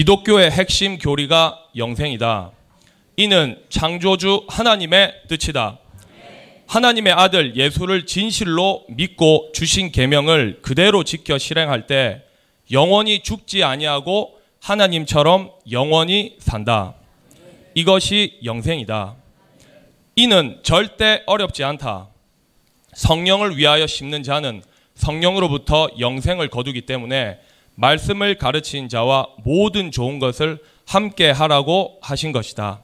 [0.00, 2.52] 기독교의 핵심 교리가 영생이다.
[3.16, 5.78] 이는 창조주 하나님의 뜻이다.
[6.66, 12.22] 하나님의 아들 예수를 진실로 믿고 주신 계명을 그대로 지켜 실행할 때
[12.72, 16.94] 영원히 죽지 아니하고 하나님처럼 영원히 산다.
[17.74, 19.16] 이것이 영생이다.
[20.16, 22.08] 이는 절대 어렵지 않다.
[22.94, 24.62] 성령을 위하여 심는 자는
[24.94, 27.38] 성령으로부터 영생을 거두기 때문에
[27.74, 32.82] 말씀을 가르친 자와 모든 좋은 것을 함께 하라고 하신 것이다.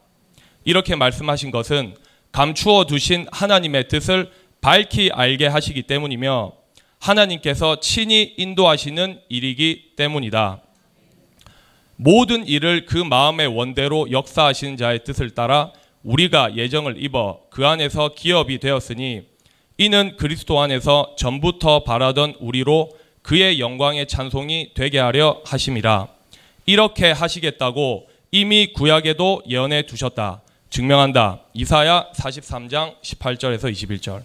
[0.65, 1.95] 이렇게 말씀하신 것은
[2.33, 6.53] 감추어 두신 하나님의 뜻을 밝히 알게 하시기 때문이며
[6.99, 10.63] 하나님께서 친히 인도하시는 일이기 때문이다.
[11.97, 18.59] 모든 일을 그 마음의 원대로 역사하시는 자의 뜻을 따라 우리가 예정을 입어 그 안에서 기업이
[18.59, 19.23] 되었으니
[19.79, 22.91] 이는 그리스도 안에서 전부터 바라던 우리로
[23.27, 26.07] 그의 영광의 찬송이 되게 하려 하심이라.
[26.65, 30.43] 이렇게 하시겠다고 이미 구약에도 예언해 두셨다.
[30.71, 31.41] 증명한다.
[31.53, 34.23] 이사야 43장 18절에서 21절.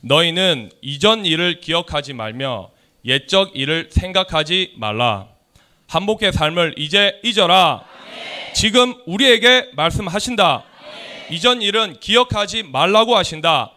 [0.00, 2.70] 너희는 이전 일을 기억하지 말며
[3.04, 5.28] 옛적 일을 생각하지 말라.
[5.86, 7.84] 한복의 삶을 이제 잊어라.
[8.56, 10.64] 지금 우리에게 말씀하신다.
[11.30, 13.70] 이전 일은 기억하지 말라고 하신다.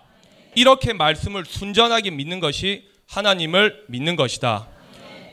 [0.55, 4.67] 이렇게 말씀을 순전하게 믿는 것이 하나님을 믿는 것이다.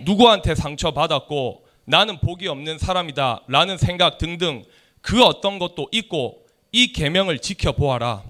[0.00, 4.64] 누구한테 상처받았고 나는 복이 없는 사람이다 라는 생각 등등
[5.02, 8.24] 그 어떤 것도 있고 이 계명을 지켜보아라.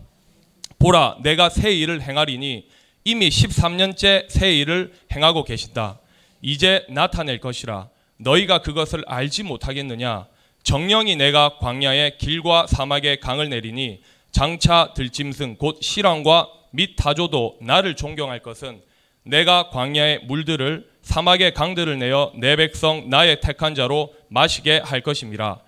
[0.78, 2.68] 보라 내가 새 일을 행하리니
[3.04, 6.00] 이미 13년째 새 일을 행하고 계신다.
[6.42, 7.88] 이제 나타낼 것이라.
[8.18, 10.26] 너희가 그것을 알지 못하겠느냐?
[10.64, 14.00] 정령이 내가 광야에 길과 사막에 강을 내리니
[14.32, 18.82] 장차 들짐승 곧 실황과 및 다조도 나를 존경할 것은
[19.26, 25.60] 내가 광야의 물들을 사막의 강들을 내어 내 백성 나의 택한 자로 마시게 할 것입니다.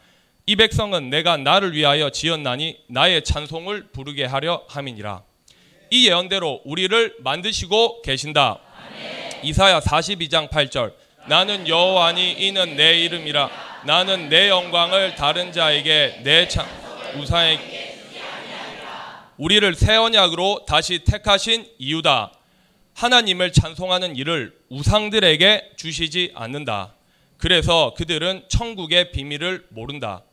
[0.46, 5.22] 이 백성은 내가 나를 위하여 지었나니 나의 찬송을 부르게 하려 함이니라.
[5.91, 8.60] 이 예언대로 우리를 만드시고 계신다.
[9.42, 10.92] 이사야 42장 8절
[11.26, 13.50] 나는 여호와니 이는 내 이름이라
[13.86, 16.64] 나는 내 영광을 다른 자에게 내참
[17.16, 17.98] 우상에게
[19.36, 22.38] 우리를 새 언약으로 다시 택하신 이유다.
[22.98, 26.97] 하나님을 찬송하는 일을 우상들에게 주시지 않는다.
[27.36, 30.25] 그래서 그들은 천국의 비밀을 모른다.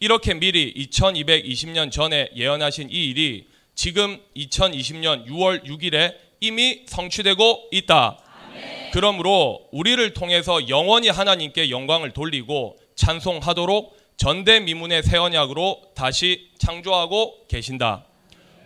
[0.00, 8.18] 이렇게 미리 2220년 전에 예언하신 이 일이 지금 2020년 6월 6일에 이미 성취되고 있다.
[8.92, 18.09] 그러므로 우리를 통해서 영원히 하나님께 영광을 돌리고 찬송하도록 전대미문의 새 언약으로 다시 창조하고 계신다.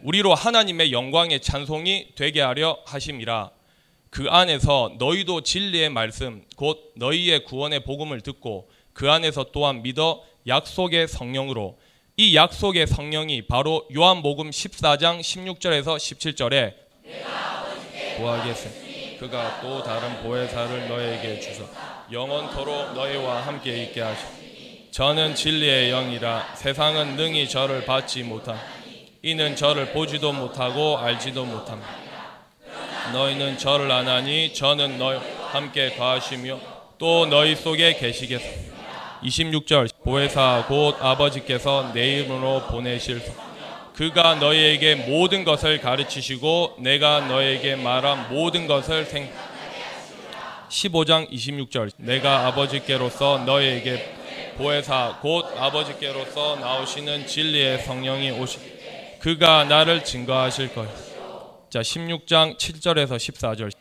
[0.04, 3.50] 우리로 하나님의 영광의 찬송이 되게 하려 하심이라.
[4.10, 11.08] 그 안에서 너희도 진리의 말씀 곧 너희의 구원의 복음을 듣고 그 안에서 또한 믿어 약속의
[11.08, 11.78] 성령으로.
[12.18, 16.74] 이 약속의 성령이 바로 요한복음 14장 16절에서 17절에
[18.18, 21.66] 구하겠으니 그가 또 다른 보혜사를 너에게 주소
[22.12, 24.28] 영원토록 너희와 함께 있게 하시오.
[24.90, 28.56] 저는 진리의 영이라 세상은 능히 저를 받지 못함
[29.26, 31.80] 이는 저를 보지도 못하고 알지도 못함.
[33.14, 35.18] 너희는 저를 아나니 저는 너희
[35.50, 36.60] 함께 거하시며
[36.98, 38.46] 또 너희 속에 계시겠소.
[39.22, 43.22] 26절 보혜사 곧 아버지께서 내 이름으로 보내실
[43.94, 49.32] 그가 너희에게 모든 것을 가르치시고 내가 너에게 말한 모든 것을 생
[50.68, 54.16] 15장 26절 내가 아버지께로서 너희에게
[54.58, 58.83] 보혜사 곧 아버지께로서 나오시는 진리의 성령이 오시
[59.24, 60.86] 그가 나를 증거하실 것.
[61.70, 63.72] 자 16장 7절에서 14절.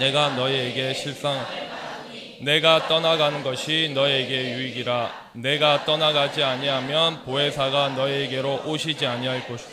[0.00, 1.38] 내가 너희에게 실상
[2.40, 5.30] 내가 떠나가는 것이 너에게 유익이라.
[5.34, 9.66] 내가 떠나가지 아니하면 보혜사가 너에게로 오시지 아니할 것이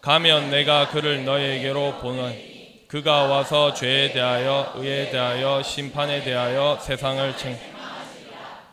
[0.00, 2.34] 가면 내가 그를 너에게로 보는
[2.88, 7.54] 그가 와서 죄에 대하여 의에 대하여 심판에 대하여 세상을 청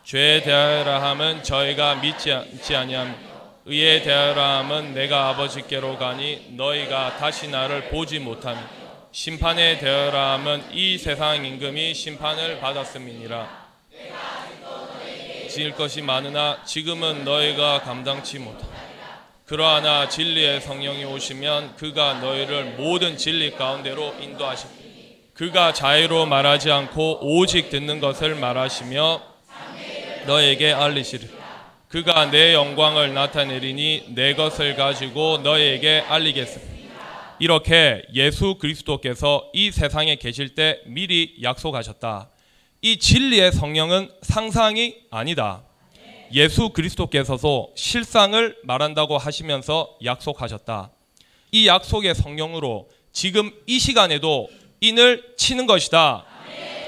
[0.06, 2.32] 죄에 대하여라 함은 저희가 믿지
[2.74, 3.35] 아니함
[3.68, 8.56] 의에 대하여라 함은 내가 아버지께로 가니 너희가 다시 나를 보지 못함.
[9.12, 13.66] 심판에 대하여라 함은 이 세상 임금이 심판을 받았음이니라.
[15.50, 18.68] 지을 것이 많으나 지금은 너희가 감당치 못하
[19.46, 24.68] 그러하나 진리의 성령이 오시면 그가 너희를 모든 진리 가운데로 인도하시
[25.34, 29.22] 그가 자유로 말하지 않고 오직 듣는 것을 말하시며
[30.26, 31.35] 너에게 알리시리
[31.96, 40.56] 그가 내 영광을 나타내리니 내 것을 가지고 너에게 알리겠습니다 이렇게 예수 그리스도께서 이 세상에 계실
[40.56, 42.32] 때 미리 약속하셨다.
[42.82, 45.64] 이 진리의 성령은 상상이 아니다.
[46.34, 50.92] 예수 그리스도께서도 실상을 말한다고 하시면서 약속하셨다.
[51.54, 54.50] 이 약속의 성령으로 지금 이 시간에도
[54.82, 56.26] 인을 치는 것이다.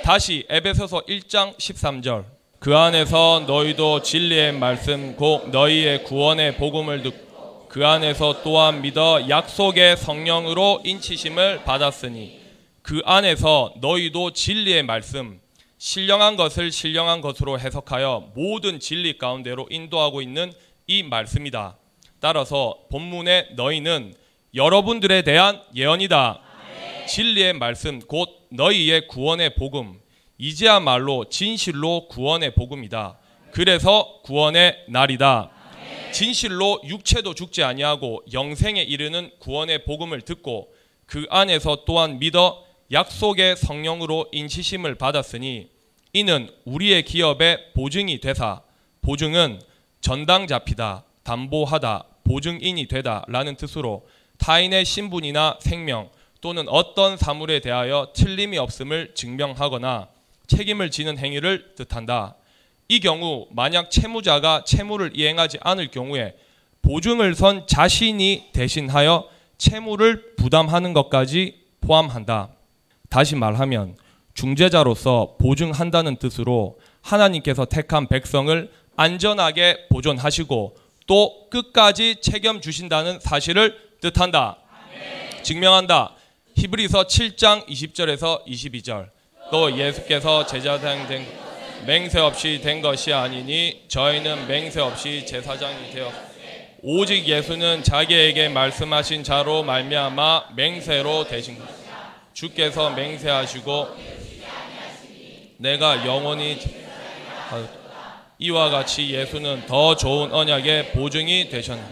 [0.04, 2.37] 다시 에베소서 1장 13절.
[2.59, 9.95] 그 안에서 너희도 진리의 말씀 곧 너희의 구원의 복음을 듣고 그 안에서 또한 믿어 약속의
[9.95, 12.39] 성령으로 인치심을 받았으니
[12.81, 15.39] 그 안에서 너희도 진리의 말씀
[15.77, 20.51] 신령한 것을 신령한 것으로 해석하여 모든 진리 가운데로 인도하고 있는
[20.88, 21.77] 이 말씀이다.
[22.19, 24.15] 따라서 본문의 너희는
[24.56, 26.42] 여러분들에 대한 예언이다.
[27.07, 30.00] 진리의 말씀 곧 너희의 구원의 복음
[30.38, 33.18] 이제야말로 진실로 구원의 복음이다.
[33.51, 35.51] 그래서 구원의 날이다.
[36.12, 40.74] 진실로 육체도 죽지 아니하고 영생에 이르는 구원의 복음을 듣고
[41.06, 45.69] 그 안에서 또한 믿어 약속의 성령으로 인치심을 받았으니
[46.13, 48.62] 이는 우리의 기업의 보증이 되사
[49.01, 49.62] 보증은
[50.01, 54.07] 전당 잡히다 담보하다 보증인이 되다라는 뜻으로
[54.38, 56.10] 타인의 신분이나 생명
[56.42, 60.07] 또는 어떤 사물에 대하여 틀림이 없음을 증명하거나
[60.48, 62.36] 책임을 지는 행위를 뜻한다.
[62.90, 66.36] 이 경우 만약 채무자가 채무를 이행하지 않을 경우에
[66.82, 69.28] 보증을 선 자신이 대신하여
[69.58, 72.50] 채무를 부담하는 것까지 포함한다.
[73.10, 73.98] 다시 말하면
[74.34, 80.76] 중재자로서 보증한다는 뜻으로 하나님께서 택한 백성을 안전하게 보존하시고
[81.08, 84.58] 또 끝까지 책임 주신다는 사실을 뜻한다.
[85.44, 86.16] 증명한다.
[86.56, 89.17] 히브리서 7장 20절에서 22절.
[89.52, 91.26] 또 예수께서 제사장 된
[91.86, 96.12] 맹세 없이 된 것이 아니니 저희는 맹세 없이 제사장이 되어
[96.82, 101.66] 오직 예수는 자기에게 말씀하신 자로 말미암아 맹세로 되신 것.
[102.34, 103.88] 주께서 맹세하시고
[105.58, 106.60] 내가 영원히
[108.40, 111.84] 이와 같이 예수는 더 좋은 언약의 보증이 되셨다.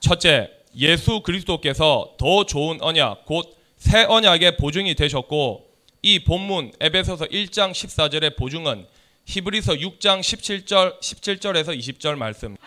[0.00, 3.54] 첫째, 예수 그리스도께서 더 좋은 언약 곧
[3.84, 5.66] 새 언약의 보증이 되셨고
[6.06, 8.86] 이 본문 에베소서 1장 14절의 보증은
[9.24, 12.58] 히브리서 6장 17절 17절에서 20절 말씀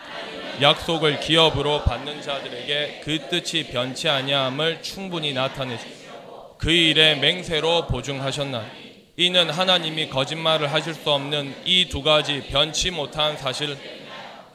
[0.60, 8.66] 약속을 기업으로 받는 자들에게 그 뜻이 변치 아니함을 충분히 나타내시고 그 일에 맹세로 보증하셨나
[9.16, 13.78] 이는 하나님이 거짓말을 하실 수 없는 이 두 가지 변치 못한 사실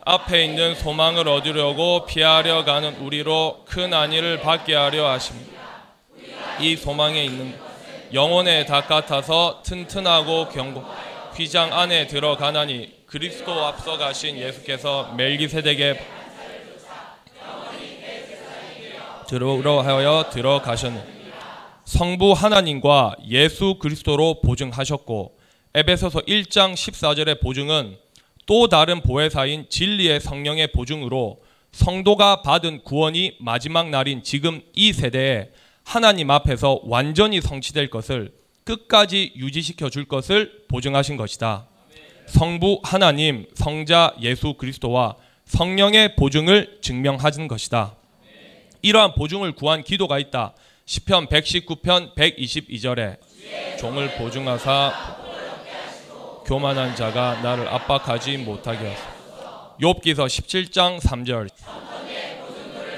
[0.03, 5.53] 앞에 있는 소망을 얻으려고 피하려 가는 우리로 큰 안위를 받게 하려 하십니다.
[6.59, 7.57] 이 소망에 있는
[8.67, 10.83] 닭 같아서 튼튼하고 견고
[11.35, 15.99] 휘장 안에 들어가나니 그리스도 앞서 가신 예수께서 멜기세덱의
[19.27, 21.01] 들어하여 들어가셨는
[21.85, 25.35] 성부 하나님과 예수 그리스도로 보증하셨고
[25.73, 27.97] 에베소서 1장 14절의 보증은
[28.45, 35.49] 또 다른 보혜사인 진리의 성령의 보증으로 성도가 받은 구원이 마지막 날인 지금 이 세대에
[35.83, 38.33] 하나님 앞에서 완전히 성취될 것을
[38.63, 41.67] 끝까지 유지시켜 줄 것을 보증하신 것이다.
[42.27, 45.15] 성부 하나님, 성자 예수 그리스도와
[45.45, 47.95] 성령의 보증을 증명하는 것이다.
[48.81, 50.53] 이러한 보증을 구한 기도가 있다.
[50.85, 53.17] 시편 119편 122절에
[53.79, 55.17] 종을 보증하사
[56.45, 59.77] 교만한 자가 나를 압박하지 못하게 하소서.
[59.79, 61.49] 욥기서 17장 3절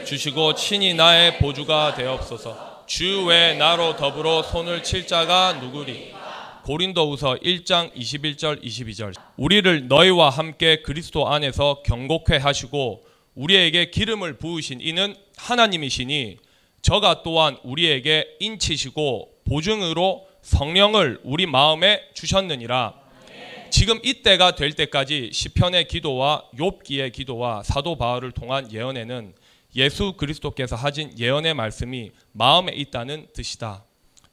[0.05, 2.74] 주시고 친히 나의 보주가 되옵소서.
[2.87, 6.13] 주 외 나로 더불어 손을 칠 자가 누구리?
[6.63, 13.03] 고린도후서 1장 21절 22절 우리를 너희와 함께 그리스도 안에서 경고케 하시고
[13.35, 16.37] 우리에게 기름을 부으신 이는 하나님이시니
[16.81, 22.93] 저가 또한 우리에게 인치시고 보증으로 성령을 우리 마음에 주셨느니라.
[23.71, 29.33] 지금 이때가 될 때까지 시편의 기도와 욥기의 기도와 사도 바울을 통한 예언에는
[29.75, 33.83] 예수 그리스도께서 하신 예언의 말씀이 마음에 있다는 뜻이다.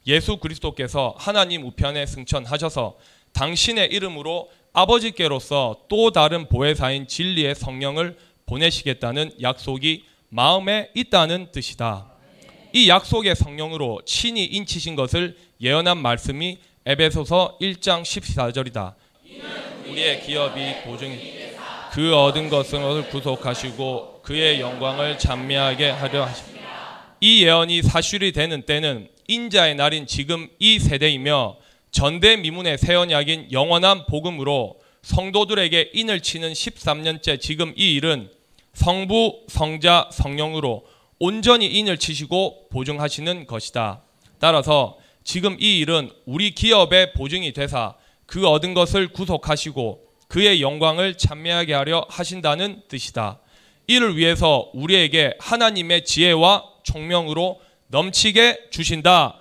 [0.07, 2.97] 예수 그리스도께서 하나님 우편에 승천하셔서
[3.33, 12.11] 당신의 이름으로 아버지께로서 또 다른 보혜사인 진리의 성령을 보내시겠다는 약속이 마음에 있다는 뜻이다.
[12.73, 18.95] 이 약속의 성령으로 친히 인치신 것을 예언한 말씀이 에베소서 1장 14절이다.
[19.87, 21.33] 우리의 기업이 보증이
[21.91, 26.63] 그 얻은 것을 구속하시고 그의 영광을 찬미하게 하려 하십니다.
[27.19, 31.57] 이 예언이 사실이 되는 때는 인자의 날인 지금 이 세대이며
[31.91, 38.31] 전대미문의 새 언약인 영원한 복음으로 성도들에게 인을 치는 13년째 지금 이 일은
[38.73, 40.85] 성부, 성자, 성령으로
[41.19, 44.03] 온전히 인을 치시고 보증하시는 것이다.
[44.39, 51.73] 따라서 지금 이 일은 우리 기업의 보증이 되사 그 얻은 것을 구속하시고 그의 영광을 찬미하게
[51.73, 53.42] 하려 하신다는 뜻이다.
[53.87, 59.35] 이를 위해서 우리에게 하나님의 지혜와 총명으로 넘치게 주신다.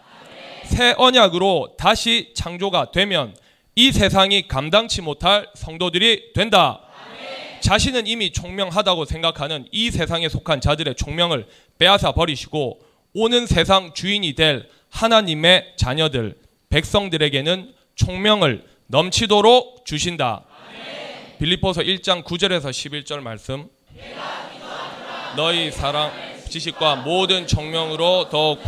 [0.65, 3.35] 새 언약으로 다시 창조가 되면
[3.75, 6.81] 이 세상이 감당치 못할 성도들이 된다.
[7.61, 11.47] 자신은 이미 총명하다고 생각하는 이 세상에 속한 자들의 총명을
[11.79, 12.81] 빼앗아 버리시고
[13.15, 16.37] 오는 세상 주인이 될 하나님의 자녀들
[16.71, 20.45] 백성들에게는 총명을 넘치도록 주신다.
[21.39, 23.69] 빌립보서 1장 9절에서 11절 말씀.
[25.37, 26.13] 너희 사랑
[26.49, 28.63] 지식과 모든 총명으로 더욱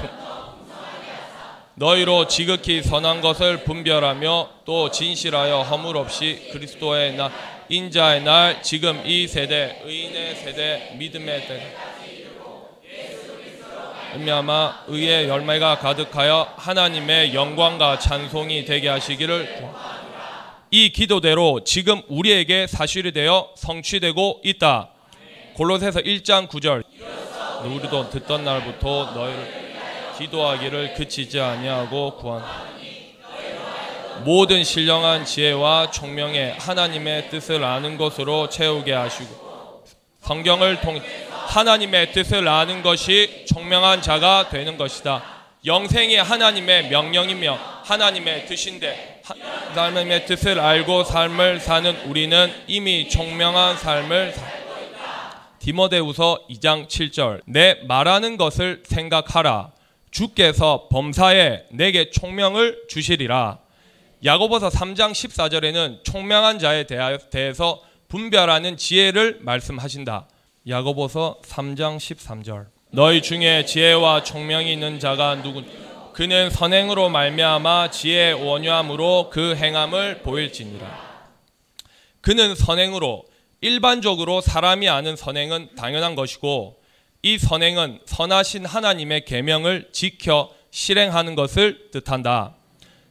[1.74, 7.30] 너희로 지극히 선한 것을 분별하며 또 진실하여 허물 없이 그리스도의 날
[7.68, 11.76] 인자의 날 지금 이 세대 의인의 세대 믿음의 세대
[14.14, 19.68] 음미아마 의의 열매가 가득하여 하나님의 영광과 찬송이 되게 하시기를
[20.70, 24.93] 이 기도대로 지금 우리에게 사실이 되어 성취되고 있다.
[25.54, 26.82] 골로새서 1장 9절
[27.64, 29.74] 우리도 듣던 날부터 너희를
[30.18, 32.42] 기도하기를 그치지 아니하고 구한
[34.24, 39.84] 모든 신령한 지혜와 총명에 하나님의 뜻을 아는 것으로 채우게 하시고
[40.22, 45.22] 성경을 통해 하나님의 뜻을 아는 것이 총명한 자가 되는 것이다.
[45.64, 49.22] 영생이 하나님의 명령이며 하나님의 뜻인데
[49.74, 54.63] 하나님의 뜻을 알고 삶을 사는 우리는 이미 총명한 삶을 사...
[55.64, 59.72] 디모데후서 2장 7절 내 말하는 것을 생각하라.
[60.10, 63.60] 주께서 범사에 내게 총명을 주시리라.
[64.22, 66.84] 야고보서 3장 14절에는 총명한 자에
[67.30, 70.28] 대해서 분별하는 지혜를 말씀하신다.
[70.68, 72.66] 야고보서 3장 13절.
[72.90, 75.66] 너희 중에 지혜와 총명이 있는 자가 누군
[76.12, 81.04] 그는 선행으로 말미암아 지혜의 원유함으로 그 행함을 보일지니라.
[82.20, 83.24] 그는 선행으로
[83.64, 86.76] 일반적으로 사람이 아는 선행은 당연한 것이고
[87.22, 92.56] 이 선행은 선하신 하나님의 계명을 지켜 실행하는 것을 뜻한다.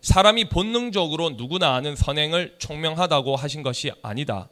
[0.02, 4.48] 사람이 본능적으로 누구나 아는 선행을 총명하다고 하신 것이 아니다.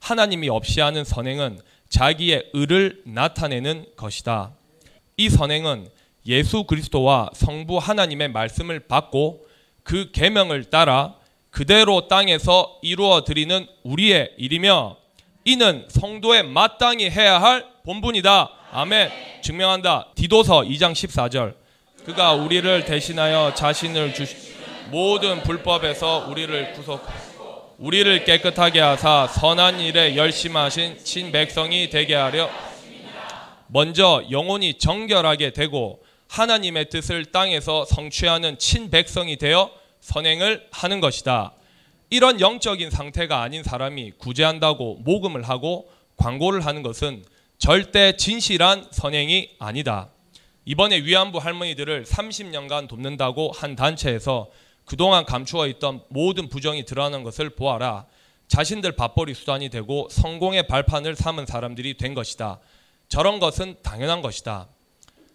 [0.00, 1.60] 하나님이 없이 하는 선행은
[1.90, 4.52] 자기의 의를 나타내는 것이다.
[5.16, 5.86] 이 선행은
[6.26, 9.46] 예수 그리스도와 성부 하나님의 말씀을 받고
[9.84, 11.14] 그 계명을 따라
[11.50, 15.05] 그대로 땅에서 이루어 드리는 우리의 일이며
[15.48, 18.50] 이는 성도의 마땅히 해야 할 본분이다.
[18.72, 19.10] 아멘.
[19.42, 20.08] 증명한다.
[20.16, 21.54] 디도서 2장 14절.
[22.04, 24.34] 그가 우리를 대신하여 자신을 주시
[24.90, 27.00] 모든 불법에서 우리를 구속
[27.78, 32.50] 우리를 깨끗하게 하사 선한 일에 열심하신 친백성이 되게 하려
[33.68, 41.52] 먼저 영혼이 정결하게 되고 하나님의 뜻을 땅에서 성취하는 친백성이 되어 선행을 하는 것이다.
[42.08, 47.24] 이런 영적인 상태가 아닌 사람이 구제한다고 모금을 하고 광고를 하는 것은
[47.58, 50.10] 절대 진실한 선행이 아니다.
[50.64, 54.48] 이번에 위안부 할머니들을 30년간 돕는다고 한 단체에서
[54.84, 58.06] 그동안 감추어 있던 모든 부정이 드러나는 것을 보아라.
[58.46, 62.60] 자신들 밥벌이 수단이 되고 성공의 발판을 삼은 사람들이 된 것이다.
[63.08, 64.68] 저런 것은 당연한 것이다.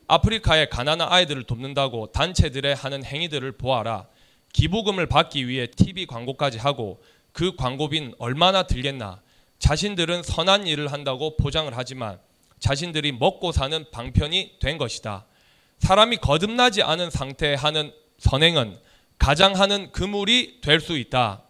[0.08, 4.08] 아프리카의 가난한 아이들을 돕는다고 단체들의 하는 행위들을 보아라.
[4.54, 9.22] 기부금을 받기 위해 TV 광고까지 하고 그 광고비는 얼마나 들겠나.
[9.60, 12.20] 자신들은 선한 일을 한다고 포장을 하지만
[12.60, 15.26] 자신들이 먹고 사는 방편이 된 것이다.
[15.80, 18.78] 사람이 거듭나지 않은 상태에 하는 선행은
[19.18, 21.44] 가장 하는 그물이 될 수 있다.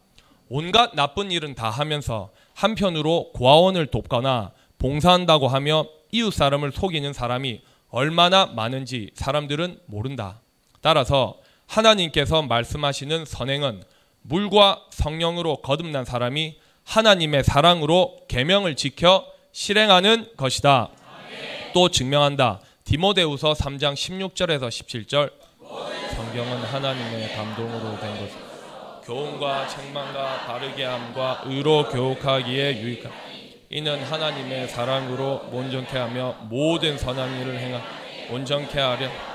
[0.50, 8.46] 온갖 나쁜 일은 다 하면서 한편으로 고아원을 돕거나 봉사한다고 하며 이웃 사람을 속이는 사람이 얼마나
[8.46, 10.42] 많은지 사람들은 모른다.
[10.82, 11.40] 따라서
[11.72, 13.84] 하나님께서 말씀하시는 선행은
[14.24, 20.90] 물과 성령으로 거듭난 사람이 하나님의 사랑으로 계명을 지켜 실행하는 것이다.
[21.74, 22.60] 또 증명한다.
[22.84, 25.32] 디모데후서 3장 16절에서 17절
[26.14, 29.06] 성경은 하나님의 감동으로 된 것.
[29.06, 33.12] 교훈과 책망과 바르게 함과 의로 교육하기에 유익한
[33.70, 37.82] 이는 하나님의 사랑으로 온전케 하며 모든 선한 일을 행하
[38.30, 39.31] 온전케 하려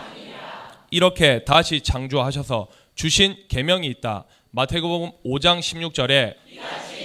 [0.90, 4.24] 이렇게 다시 창조하셔서 주신 계명이 있다.
[4.50, 6.34] 마태복음 5장 16절에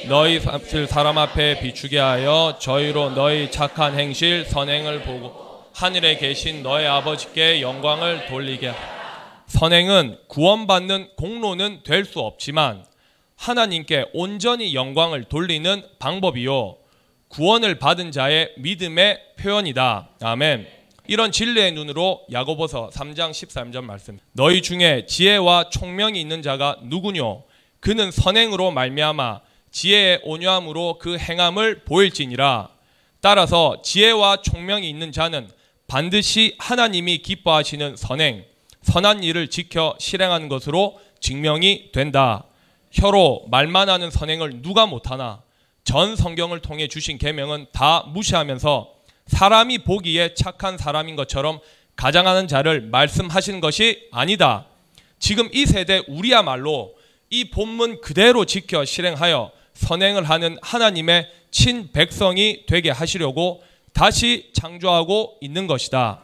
[0.08, 0.40] 너희
[0.88, 8.26] 사람 앞에 비추게 하여 저희로 너희 착한 행실 선행을 보고 하늘에 계신 너희 아버지께 영광을
[8.28, 9.02] 돌리게 하라.
[9.48, 12.86] 선행은 구원받는 공로는 될 수 없지만
[13.36, 16.78] 하나님께 온전히 영광을 돌리는 방법이요
[17.28, 20.10] 구원을 받은 자의 믿음의 표현이다.
[20.22, 20.81] 아멘.
[21.08, 24.20] 이런 진리의 눈으로 야고보서 3장 13절 말씀.
[24.34, 27.44] 너희 중에 지혜와 총명이 있는 자가 누구뇨?
[27.80, 29.42] 그는 선행으로 말미암아
[29.72, 32.70] 지혜의 온유함으로 그 행함을 보일지니라.
[33.22, 35.50] 따라서 지혜와 총명이 있는 자는
[35.88, 38.46] 반드시 하나님이 기뻐하시는 선행,
[38.84, 42.46] 선한 일을 지켜 실행하는 것으로 증명이 된다.
[42.92, 45.42] 혀로 말만 하는 선행을 누가 못하나
[45.84, 49.01] 전 성경을 통해 주신 계명은 다 무시하면서
[49.32, 51.60] 사람이 보기에 착한 사람인 것처럼
[51.96, 54.66] 가장하는 자를 말씀하시는 것이 아니다.
[55.20, 56.94] 지금 이 세대 우리야말로
[57.30, 66.20] 이 본문 그대로 지켜 실행하여 선행을 하는 하나님의 친백성이 되게 하시려고 다시 창조하고 있는 것이다.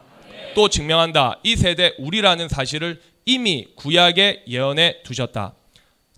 [0.54, 1.40] 또 증명한다.
[1.42, 5.54] 이 세대 우리라는 사실을 이미 구약에 예언해 두셨다.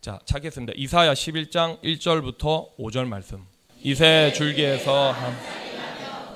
[0.00, 0.72] 자, 찾겠습니다.
[0.76, 3.44] 이사야 11장 1절부터 5절 말씀.
[3.82, 5.69] 이새 줄기에서 한,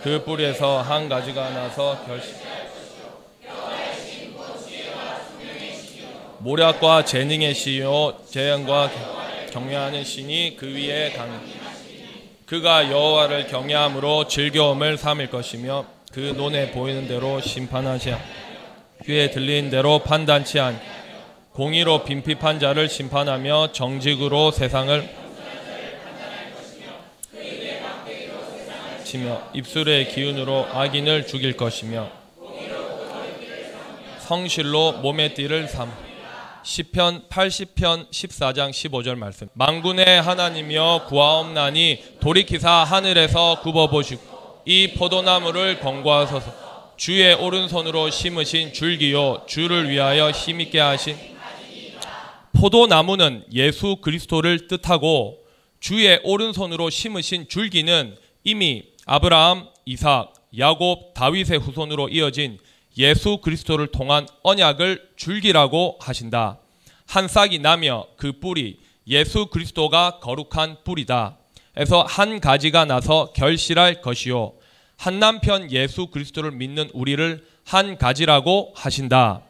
[0.05, 2.35] 그 뿌리에서 한 가지가 나서 결실
[6.41, 8.91] 모략과 재능의 시요 재앙과
[9.51, 11.33] 경외하는 신이 그 위에 가는
[12.45, 18.21] 그가 여호와를 경외함으로 즐거움을 삼을 것이며 그 눈에 보이는 대로 심판하시야
[19.07, 20.79] 귀에 들리는 대로 판단치 않
[21.53, 25.24] 공의로 빈핍한 자를 심판하며 정직으로 세상을
[29.15, 32.11] 치며 입술의 기운으로 악인을 죽일 것이며
[34.19, 35.93] 성실로 몸의 띠를 삼.
[36.65, 39.47] 시편 80편 14장 15절 말씀.
[39.53, 46.95] 망군의 하나님이여 구하옵나니 돌이키사 하늘에서 굽어보시고 이 포도나무를 권고하소서.
[46.97, 51.17] 주의 오른손으로 심으신 줄기요 주를 위하여 힘있게 하신.
[52.53, 55.39] 포도나무는 예수 그리스도를 뜻하고
[55.79, 62.59] 주의 오른손으로 심으신 줄기는 이미 아브라함, 이삭, 야곱, 다윗의 후손으로 이어진
[62.97, 66.59] 예수 그리스도를 통한 언약을 줄기라고 하신다.
[67.07, 71.37] 한 싹이 나며 그 뿌리 예수 그리스도가 거룩한 뿌리다.
[71.77, 74.53] 에서 한 가지가 나서 결실할 것이요
[74.97, 79.43] 한 남편 예수 그리스도를 믿는 우리를 한 가지라고 하신다.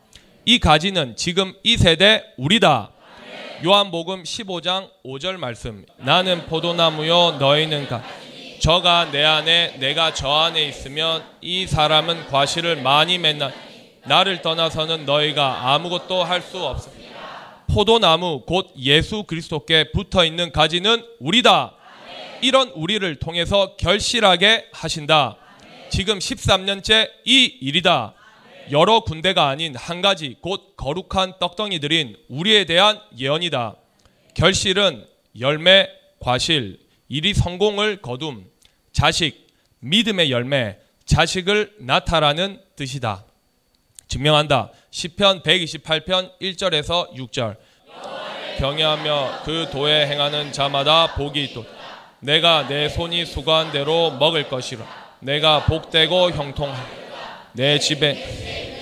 [0.46, 2.90] 이 가지는 지금 이 세대 우리다.
[3.64, 5.84] 요한복음 15장 5절 말씀.
[5.98, 8.02] 나는 포도나무요 너희는 가
[8.60, 13.52] 저가 내 안에 내가 저 안에 있으면 이 사람은 과실을 많이 맺나
[14.04, 16.90] 나를 떠나서는 너희가 아무것도 할 수 없어.
[17.72, 21.72] 포도나무 곧 예수 그리스도께 붙어 있는 가지는 우리다.
[22.42, 25.36] 이런 우리를 통해서 결실하게 하신다.
[25.88, 28.14] 지금 13년째 이 일이다.
[28.70, 33.74] 여러 군데가 아닌 한 가지 곧 거룩한 떡덩이들인 우리에 대한 예언이다.
[34.34, 35.04] 결실은
[35.40, 35.88] 열매,
[36.20, 36.78] 과실,
[37.14, 38.44] 일이 성공을 거둠,
[38.92, 39.46] 자식,
[39.78, 43.24] 믿음의 열매, 자식을 나타라는 뜻이다.
[44.08, 44.72] 증명한다.
[44.90, 47.56] 시편 128편 1절에서 6절.
[48.58, 51.64] 경외하며 그 도에 행하는 자마다 복이 있도.
[52.18, 54.84] 내가 내 손이 수고한 대로 먹을 것이라.
[55.20, 56.84] 내가 복되고 형통하.
[57.52, 58.74] 내 집에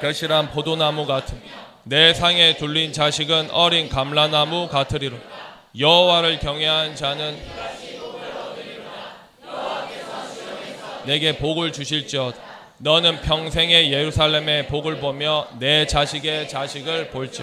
[0.00, 1.42] 결실한 포도나무 같은
[1.82, 5.35] 내 상에 둘린 자식은 어린 감라나무 같으리로.
[5.78, 7.36] 여호와를 경외한 자는
[11.04, 12.38] 내게 복을 주실지어다.
[12.78, 17.42] 너는 평생의 예루살렘의 복을 보며 내 자식의 자식을 볼지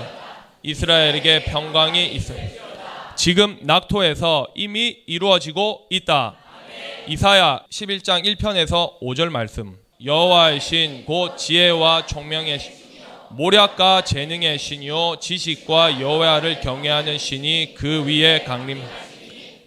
[0.64, 2.34] 이스라엘에게 평강이 있어.
[3.16, 6.36] 지금 낙토에서 이미 이루어지고 있다.
[7.08, 9.78] 이사야 11장 1편에서 5절 말씀.
[10.04, 12.83] 여호와의 신 곧 지혜와 총명의 신
[13.36, 18.80] 모략과 재능의 신이요 지식과 여호와를 경외하는 신이 그 위에 강림.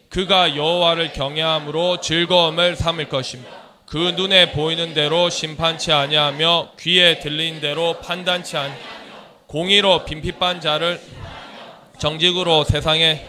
[0.08, 3.50] 그가 여호와를 경외함으로 즐거움을 삼을 것입니다.
[3.86, 8.72] 그 눈에 보이는 대로 심판치 아니하며 귀에 들린 대로 판단치 아니
[9.48, 11.00] 공의로 빈핍한 자를
[11.98, 13.26] 정직으로 세상에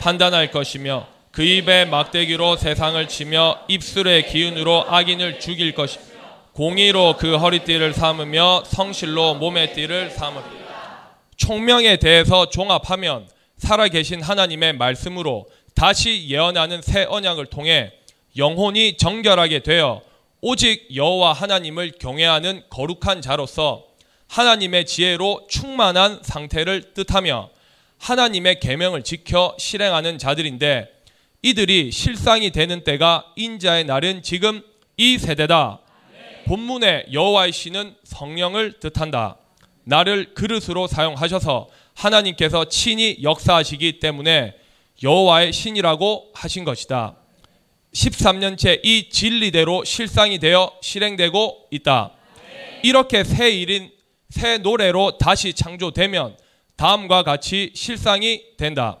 [0.00, 5.98] 판단할 것이며 그 입에 막대기로 세상을 치며 입술의 기운으로 악인을 죽일 것이
[6.52, 10.38] 공의로 그 허리띠를 삼으며 성실로 몸의 띠를 삼으
[11.36, 17.92] 총명에 대해서 종합하면 살아계신 하나님의 말씀으로 다시 예언하는 새 언약을 통해
[18.36, 20.02] 영혼이 정결하게 되어
[20.42, 23.84] 오직 여호와 하나님을 경외하는 거룩한 자로서
[24.28, 27.48] 하나님의 지혜로 충만한 상태를 뜻하며
[27.98, 30.88] 하나님의 계명을 지켜 실행하는 자들인데
[31.42, 34.62] 이들이 실상이 되는 때가 인자의 날은 지금
[34.96, 35.81] 이 세대다.
[36.46, 39.36] 본문의 여호와의 신은 성령을 뜻한다.
[39.84, 44.54] 나를 그릇으로 사용하셔서 하나님께서 친히 역사하시기 때문에
[45.02, 47.16] 여호와의 신이라고 하신 것이다.
[47.92, 52.12] 13년째 이 진리대로 실상이 되어 실행되고 있다.
[52.82, 53.90] 이렇게 새 일인
[54.30, 56.36] 새 노래로 다시 창조되면
[56.76, 58.98] 다음과 같이 실상이 된다.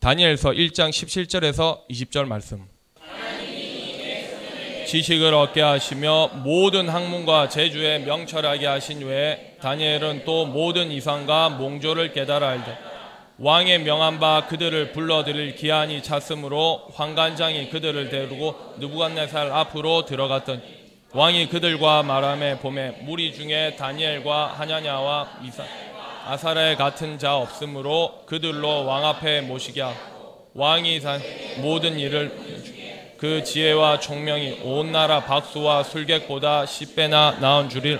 [0.00, 2.66] 다니엘서 1장 17절에서 20절 말씀.
[4.88, 12.48] 지식을 얻게 하시며 모든 학문과 제주에 명철하게 하신 후에 다니엘은 또 모든 이상과 몽조를 깨달아
[12.48, 12.78] 알되
[13.36, 20.62] 왕의 명한 바 그들을 불러들일 기한이 찼으므로 환관장이 그들을 데리고 느부갓네살 앞으로 들어갔던
[21.12, 25.64] 왕이 그들과 말함에 봄에 무리 중에 다니엘과 하냐냐와 미사
[26.26, 31.00] 아사레 같은 자 없으므로 그들로 왕 앞에 모시게 하고 왕이
[31.58, 32.77] 모든 일을
[33.18, 37.98] 그 지혜와 총명이 온 나라 박수와 술객보다 10배나 나은 줄일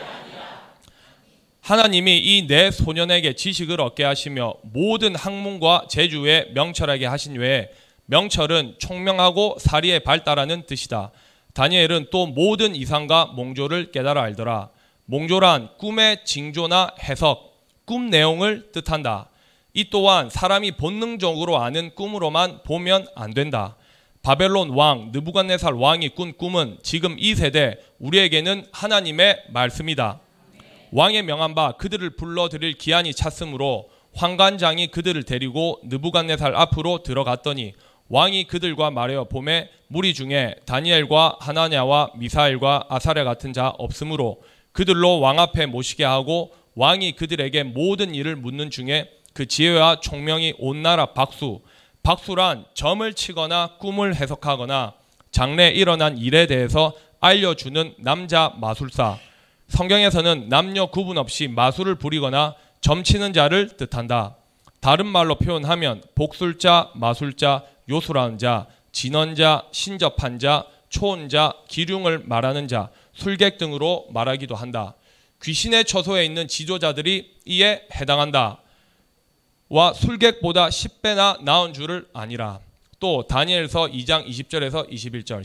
[1.61, 7.69] 하나님이 이 네 소년에게 지식을 얻게 하시며 모든 학문과 재주에 명철하게 하신 외에
[8.07, 11.11] 명철은 총명하고 사리에 발달하는 뜻이다.
[11.53, 14.71] 다니엘은 또 모든 이상과 몽조를 깨달아 알더라.
[15.07, 19.29] 몽조란 꿈의 징조나 해석, 꿈 내용을 뜻한다.
[19.75, 23.77] 이 또한 사람이 본능적으로 아는 꿈으로만 보면 안 된다.
[24.29, 30.21] 바벨론 왕 느부갓네살 왕이 꾼 꿈은 지금 이 세대 우리에게는 하나님의 말씀이다.
[30.93, 37.73] 왕의 명한 바 그들을 불러들일 기한이 찼으므로 황관장이 그들을 데리고 느부갓네살 앞으로 들어갔더니
[38.11, 45.39] 왕이 그들과 말하여 봄에 무리 중에 다니엘과 하나냐와 미사엘과 아사랴 같은 자 없으므로 그들로 왕
[45.39, 51.63] 앞에 모시게 하고 왕이 그들에게 모든 일을 묻는 중에 그 지혜와 총명이 온 나라 박수
[52.09, 54.95] 박수란 점을 치거나 꿈을 해석하거나
[55.31, 59.19] 장래 일어난 일에 대해서 알려주는 남자 마술사.
[59.69, 64.37] 성경에서는 남녀 구분 없이 마술을 부리거나 점치는 자를 뜻한다.
[64.81, 73.59] 다른 말로 표현하면 복술자, 마술자, 요술하는 자, 진언자, 신접한 자, 초혼자, 기륭을 말하는 자, 술객
[73.59, 74.95] 등으로 말하기도 한다.
[75.43, 78.63] 귀신의 처소에 있는 지도자들이 이에 해당한다.
[79.71, 82.61] 와 술객보다 10배나 나은 줄을 아니라
[82.99, 85.45] 또 다니엘서 2장 20절에서 21절.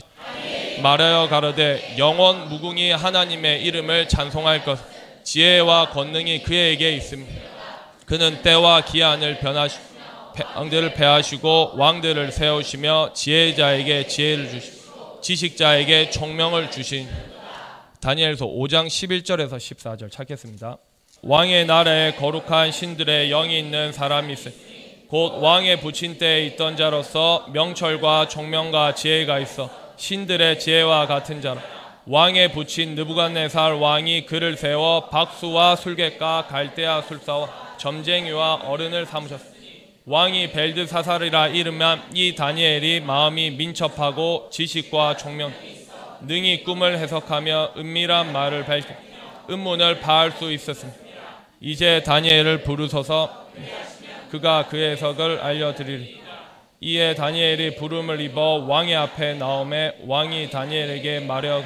[0.82, 4.78] 말하여 가로되 영원 무궁히 하나님의 이름을 찬송할 것
[5.24, 7.26] 지혜와 권능이 그에게 있음.
[8.06, 9.78] 그는 때와 기한을 변하시
[10.56, 17.08] 왕들을 패하시고 왕들을 세우시며 지혜자에게 지혜를 주시고 지식자에게 총명을 주신.
[18.00, 20.10] 다니엘서 5장 11절에서 14절.
[20.10, 20.78] 찾겠습니다.
[21.26, 24.50] 왕의 나라에 거룩한 신들의 영이 있는 사람이 있어
[25.08, 31.62] 곧 왕의 부친 때에 있던 자로서 명철과 총명과 지혜가 있어 신들의 지혜와 같은 자라
[32.04, 39.42] 왕의 부친 느부갓네살 왕이 그를 세워 박수와 술객과 갈대아 술사와 점쟁이와 어른을 삼으셨다.
[40.04, 45.50] 왕이 벨드사살이라 이름한 이 다니엘이 마음이 민첩하고 지식과 총명
[46.20, 48.88] 능히 꿈을 해석하며 은밀한 말을 밝히
[49.48, 51.03] 음문을 파할 수 있었습니다.
[51.60, 53.48] 이제 다니엘을 부르소서
[54.30, 56.22] 그가 그 해석을 알려드리리.
[56.80, 61.62] 이에 다니엘이 부름을 입어 왕의 앞에 나오매 왕이 다니엘에게 말하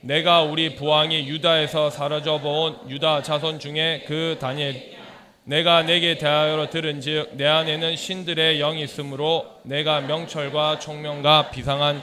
[0.00, 4.98] 내가 우리 부왕이 유다에서 사라져 본 유다 자손 중에 그 다니엘
[5.44, 12.02] 내가 내게 대하여 들은즉 내 안에는 신들의 영이 있으므로 내가 명철과 총명과 비상한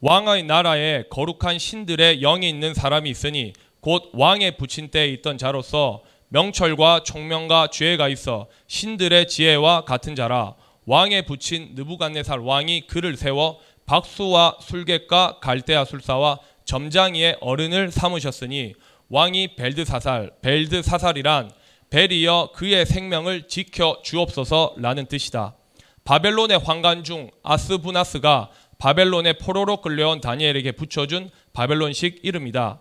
[0.00, 7.00] 왕의 나라에 거룩한 신들의 영이 있는 사람이 있으니 곧 왕의 부친 때에 있던 자로서 명철과
[7.04, 10.54] 총명과 죄가 있어 신들의 지혜와 같은 자라
[10.86, 18.72] 왕의 부친 느부갓네살 왕이 그를 세워 박수와 술객과 갈대아 술사와 점장이의 어른을 삼으셨으니
[19.10, 21.50] 왕이 벨드사살 벨드사살이란
[21.90, 25.56] 벨이여 그의 생명을 지켜 주옵소서라는 뜻이다.
[26.04, 32.80] 바벨론의 황관 중 아스부나스가 바벨론의 포로로 끌려온 다니엘에게 붙여준 바벨론식 이름이다.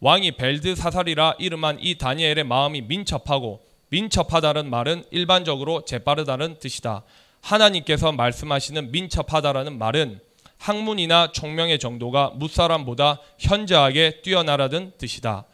[0.00, 7.02] 왕이 벨드사살이라 이름한 이 다니엘의 마음이 민첩하고 민첩하다는 말은 일반적으로 재빠르다는 뜻이다.
[7.42, 10.20] 하나님께서 말씀하시는 민첩하다라는 말은
[10.58, 15.44] 학문이나 총명의 정도가 무사람보다 현저하게 뛰어나라는 뜻이다.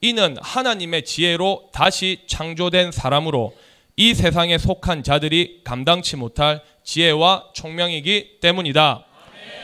[0.00, 3.54] 이는 하나님의 지혜로 다시 창조된 사람으로
[3.96, 9.06] 이 세상에 속한 자들이 감당치 못할 지혜와 총명이기 때문이다.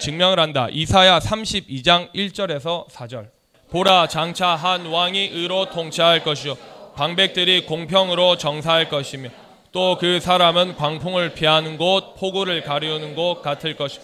[0.00, 0.68] 증명을 한다.
[0.70, 3.39] 이사야 32장 1절에서 4절.
[3.71, 6.57] 보라 장차 한 왕이 의로 통치할 것이요.
[6.97, 9.31] 방백들이 공평으로 정사할 것이며
[9.73, 14.01] 또 그 사람은 광풍을 피하는 곳 폭우를 가리우는 곳 같을 것이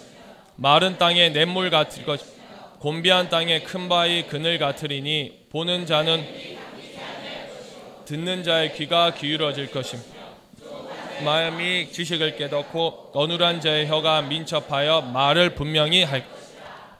[0.55, 2.21] 마른 땅에 냇물 같을 것
[2.79, 6.25] 곤비한 땅에 큰 바위 그늘 같으리니 보는 자는
[8.05, 9.99] 듣는 자의 귀가 기울어질 것임.
[11.25, 16.25] 마음이 지식을 깨닫고 어눌한 자의 혀가 민첩하여 말을 분명히 할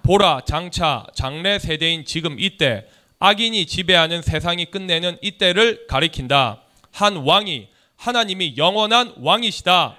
[0.07, 2.87] 보라 장차 장래 세대인 지금 이때
[3.19, 6.63] 악인이 지배하는 세상이 끝내는 이때를 가리킨다.
[6.93, 7.67] 한 왕이
[7.97, 9.97] 하나님이 영원한 왕이시다.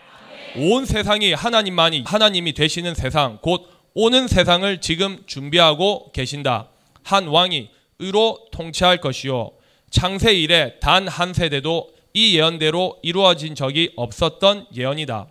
[0.56, 6.70] 온 세상이 하나님만이 하나님이 되시는 세상 곧 오는 세상을 지금 준비하고 계신다.
[7.04, 9.52] 한 왕이 의로 통치할 것이요
[9.90, 15.28] 창세 이래 단 한 세대도 이 예언대로 이루어진 적이 없었던 예언이다.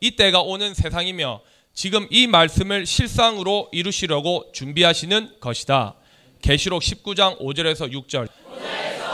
[0.00, 1.42] 이때가 오는 세상이며
[1.74, 5.94] 지금 이 말씀을 실상으로 이루시려고 준비하시는 것이다.
[6.42, 8.28] 계시록 19장 5절에서 6절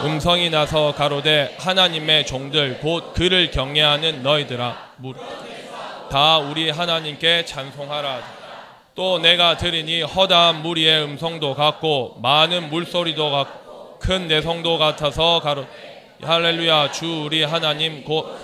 [0.04, 4.94] 음성이 나서 가로되 하나님의 종들 곧 그를 경외하는 너희들아
[6.10, 8.22] 다 우리 하나님께 찬송하라
[8.94, 15.66] 또 내가 들으니 허다한 무리의 음성도 같고 많은 물소리도 같고 큰 내성도 같아서 가로
[16.22, 18.38] 할렐루야 주 우리 하나님 곧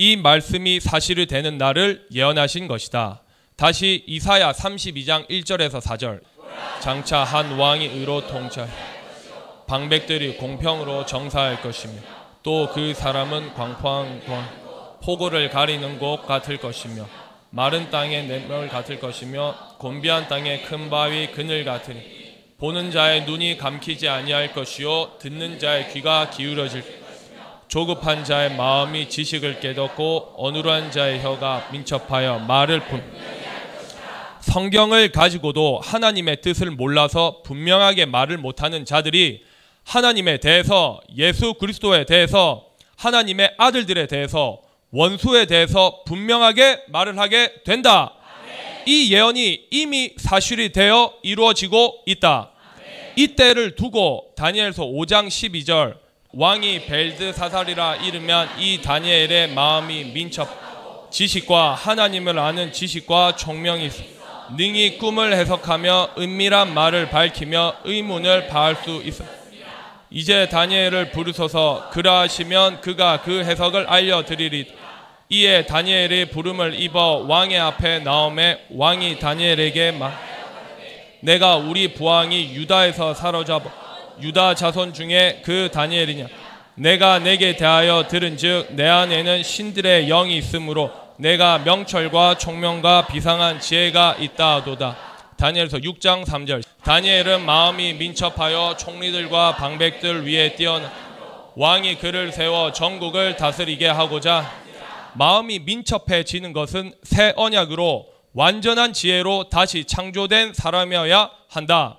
[0.00, 3.20] 이 말씀이 사실이 되는 날을 예언하신 것이다.
[3.56, 6.20] 다시 이사야 32장 1절에서 4절
[6.80, 8.68] 장차 한 왕이 의로 통치할
[9.66, 11.94] 방백들이 공평으로 정사할 것이며
[12.44, 17.04] 또 그 사람은 광포한 광 포고를 가리는 곳 같을 것이며
[17.50, 22.00] 마른 땅에 냇물 같을 것이며 곤비한 땅에 큰 바위 그늘 같으니
[22.58, 27.07] 보는 자의 눈이 감히지 아니할 것이요 듣는 자의 귀가 기울어질
[27.68, 33.02] 조급한 자의 마음이 지식을 깨닫고 어눌한 자의 혀가 민첩하여 말을 품
[34.40, 39.42] 성경을 가지고도 하나님의 뜻을 몰라서 분명하게 말을 못하는 자들이
[39.84, 42.64] 하나님에 대해서 예수 그리스도에 대해서
[42.96, 48.14] 하나님의 아들들에 대해서 원수에 대해서 분명하게 말을 하게 된다.
[48.86, 52.50] 이 예언이 이미 사실이 되어 이루어지고 있다.
[53.16, 62.70] 이때를 두고 다니엘서 5장 12절 왕이 벨드사살이라 이르면 이 다니엘의 마음이 민첩 지식과 하나님을 아는
[62.70, 63.88] 지식과 총명이
[64.56, 69.24] 능히 꿈을 해석하며 은밀한 말을 밝히며 의문을 파할 수 있어.
[70.10, 74.66] 이제 다니엘을 부르소서 그러하시면 그가 그 해석을 알려드리리.
[75.30, 80.12] 이에 다니엘이 부름을 입어 왕의 앞에 나오매 왕이 다니엘에게 말
[81.20, 83.87] 내가 우리 부왕이 유다에서 사로잡아
[84.20, 86.26] 유다 자손 중에 그 다니엘이냐?
[86.74, 94.56] 내가 내게 대하여 들은즉 내 안에는 신들의 영이 있으므로 내가 명철과 총명과 비상한 지혜가 있다
[94.56, 94.96] 하도다.
[95.36, 96.62] 다니엘서 6장 3절.
[96.84, 100.90] 다니엘은 마음이 민첩하여 총리들과 방백들 위에 뛰어나
[101.56, 104.48] 왕이 그를 세워 전국을 다스리게 하고자
[105.14, 111.97] 마음이 민첩해지는 것은 새 언약으로 완전한 지혜로 다시 창조된 사람이어야 한다.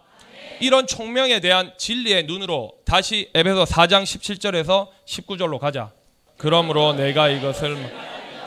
[0.62, 5.92] 이런 총명에 대한 진리의 눈으로 다시 에베소 4장 17절에서 19절로 가자.
[6.38, 7.78] 그러므로 내가 이것을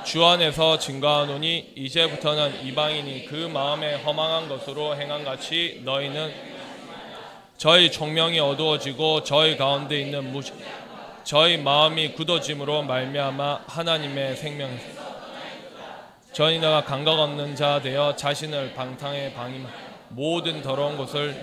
[0.05, 6.33] 주 안에서 증거하노니 이제부터는 이방인이 그 마음에 허망한 것으로 행한 같이 너희는
[7.57, 10.53] 저희 총명이 어두워지고 저희 가운데 있는 무지
[11.25, 14.77] 저희 마음이 굳어짐으로 말미암아 하나님의 생명
[16.33, 19.67] 저희가 감각 없는 자 되어 자신을 방탕에 방임
[20.09, 21.37] 모든 더러운 것을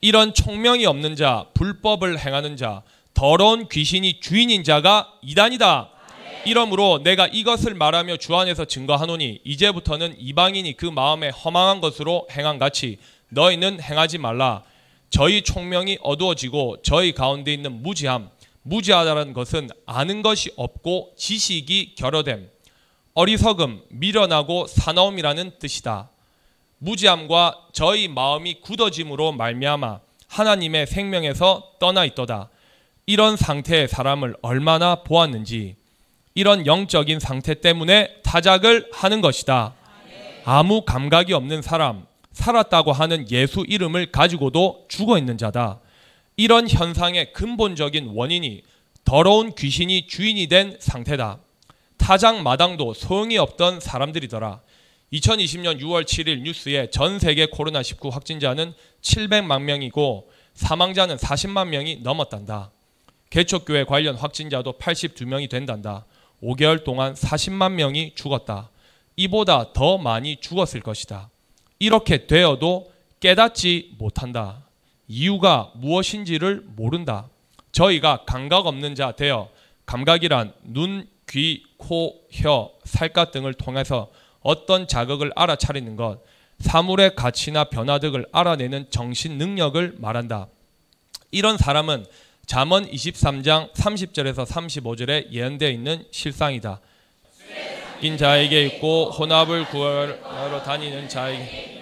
[0.00, 2.82] 이런 총명이 없는 자 불법을 행하는 자
[3.14, 5.90] 더러운 귀신이 주인인 자가 이단이다.
[6.44, 12.98] 이러므로 내가 이것을 말하며 주 안에서 증거하노니 이제부터는 이방인이 그 마음에 허망한 것으로 행한 같이
[13.30, 14.62] 너희는 행하지 말라.
[15.10, 18.30] 저희 총명이 어두워지고 저희 가운데 있는 무지함,
[18.62, 22.48] 무지하다는 것은 아는 것이 없고 지식이 결여됨,
[23.14, 26.10] 어리석음, 미련하고 사나움이라는 뜻이다.
[26.78, 32.48] 무지함과 저희 마음이 굳어짐으로 말미암아 하나님의 생명에서 떠나 있도다.
[33.06, 35.76] 이런 상태의 사람을 얼마나 보았는지
[36.34, 39.74] 이런 영적인 상태 때문에 타작을 하는 것이다.
[40.44, 45.80] 아무 감각이 없는 사람, 살았다고 하는 예수 이름을 가지고도 죽어 있는 자다.
[46.36, 48.62] 이런 현상의 근본적인 원인이
[49.04, 51.38] 더러운 귀신이 주인이 된 상태다.
[51.96, 54.60] 타작 마당도 소용이 없던 사람들이더라.
[55.12, 62.72] 2020년 6월 7일 뉴스에 전 세계 코로나19 확진자는 700만 명이고 사망자는 40만 명이 넘었단다.
[63.30, 66.04] 개척교회 관련 확진자도 82명이 된단다.
[66.42, 68.70] 5개월 동안 40만 명이 죽었다.
[69.16, 71.30] 이보다 더 많이 죽었을 것이다.
[71.78, 72.90] 이렇게 되어도
[73.20, 74.64] 깨닫지 못한다.
[75.08, 77.28] 이유가 무엇인지를 모른다.
[77.72, 79.48] 저희가 감각 없는 자 되어
[79.86, 86.20] 감각이란 눈, 귀, 코, 혀, 살갗 등을 통해서 어떤 자극을 알아차리는 것,
[86.60, 90.48] 사물의 가치나 변화 등을 알아내는 정신 능력을 말한다.
[91.30, 92.06] 이런 사람은
[92.46, 96.80] 잠언 23장 30절에서 35절에 예언되어 있는 실상이다.
[98.00, 101.78] 인 자에게 있고 혼합을 구하러 다니는 자에게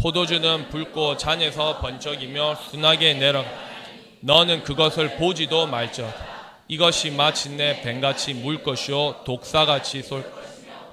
[0.00, 3.44] 포도주는 붉고 잔에서 번쩍이며 순하게 내려
[4.20, 6.32] 너는 그것을 보지도 말지어다.
[6.68, 10.24] 이것이 마침내 뱀같이 물 것이요 독사같이 쏠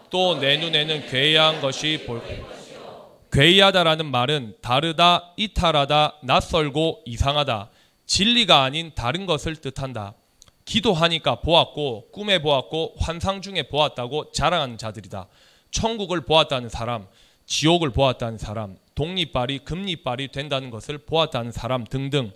[0.10, 2.22] 또 내 눈에는 괴이한 것이 볼
[3.32, 7.70] 괴이하다라는 말은 다르다, 이탈하다, 낯설고 이상하다,
[8.08, 10.16] 진리가 아닌 다른 것을 뜻한다.
[10.66, 15.28] 기도하니까 보았고 꿈에 보았고 환상 중에 보았다고 자랑하는 자들이다.
[15.72, 17.08] 천국을 보았다는 사람,
[17.46, 22.32] 지옥을 보았다는 사람, 독립발이 금리발이 된다는 것을 보았다는 사람 등등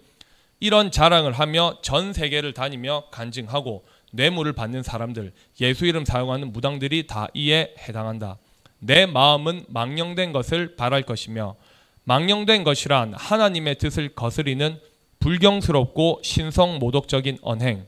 [0.59, 3.83] 이런 자랑을 하며 전 세계를 다니며 간증하고
[4.15, 8.38] 뇌물을 받는 사람들, 예수 이름 사용하는 무당들이 다 이에 해당한다.
[8.80, 11.56] 내 마음은 망령된 것을 바랄 것이며
[12.04, 14.80] 망령된 것이란 하나님의 뜻을 거스리는
[15.19, 17.88] 불경스럽고 신성 모독적인 언행,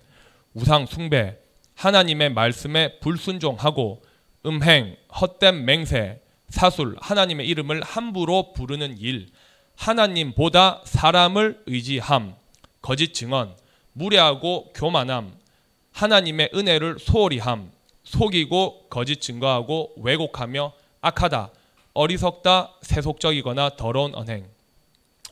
[0.54, 1.38] 우상 숭배,
[1.76, 4.02] 하나님의 말씀에 불순종하고
[4.46, 9.28] 음행, 헛된 맹세, 사술, 하나님의 이름을 함부로 부르는 일,
[9.76, 12.36] 하나님보다 사람을 의지함,
[12.82, 13.56] 거짓 증언,
[13.94, 15.34] 무례하고 교만함,
[15.96, 17.72] 하나님의 은혜를 소홀히 함,
[18.04, 21.52] 속이고 거짓 증거하고 왜곡하며 악하다,
[21.94, 24.46] 어리석다, 세속적이거나 더러운 언행,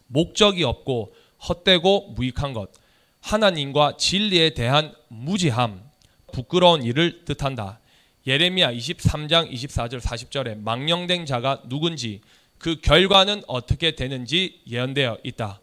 [0.08, 1.14] 목적이 없고
[1.50, 2.72] 헛되고 무익한 것,
[3.20, 5.84] 하나님과 진리에 대한 무지함,
[6.32, 7.82] 부끄러운 일을 뜻한다.
[8.26, 12.22] 예레미야 23장 24절 40절에 망령된 자가 누군지
[12.58, 15.60] 그 결과는 어떻게 되는지 예언되어 있다.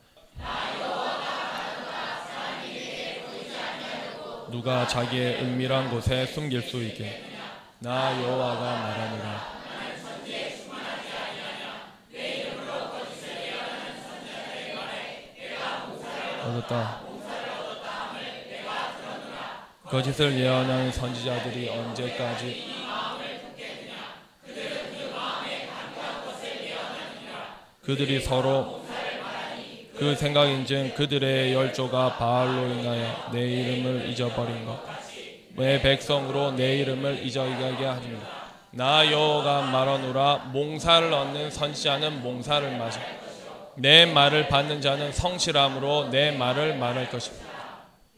[4.51, 7.23] 누가 자기의 은밀한 곳에 숨길 수 있게
[7.79, 9.61] 나 여호와가 말하노라.
[16.43, 17.01] 얻었다.
[19.85, 22.71] 거짓을 예언하는 선지자들이 언제까지
[27.83, 28.80] 그들이 서로
[30.01, 34.81] 그 생각인즉 그들의 열조가 바알로 인하여 내 이름을 잊어버린 것.
[35.57, 38.27] 왜 백성으로 내 이름을 잊어가게 하십니까?
[38.71, 42.99] 나 여호가 말하노라 몽사를 얻는 선지자는 몽사를 맞아.
[43.77, 47.51] 내 말을 받는 자는 성실함으로 내 말을 말할 것입니다.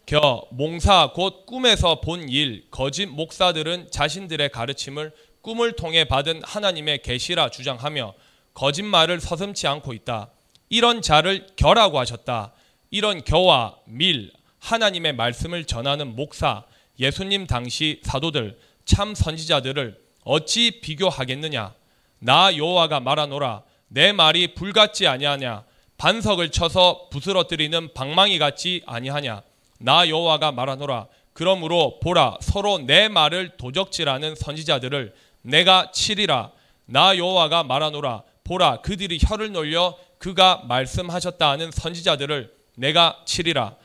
[0.06, 7.48] 겨 몽사 곧 꿈에서 본 일 거짓 목사들은 자신들의 가르침을 꿈을 통해 받은 하나님의 계시라
[7.50, 8.14] 주장하며
[8.54, 10.30] 거짓말을 서슴치 않고 있다.
[10.72, 12.52] 이런 자를 겨라고 하셨다.
[12.90, 16.62] 이런 겨와 밀 하나님의 말씀을 전하는 목사
[16.98, 21.74] 예수님 당시 사도들 참 선지자들을 어찌 비교하겠느냐?
[22.20, 25.64] 나 여호와가 말하노라 내 말이 불같지 아니하냐?
[25.98, 29.42] 반석을 쳐서 부스러뜨리는 방망이 같지 아니하냐?
[29.78, 36.50] 나 여호와가 말하노라 그러므로 보라 서로 내 말을 도적질하는 선지자들을 내가 치리라
[36.86, 43.76] 나 여호와가 말하노라 보라 그들이 혀를 놀려 그가 말씀하셨다 하는 선지자들을 내가 치리라.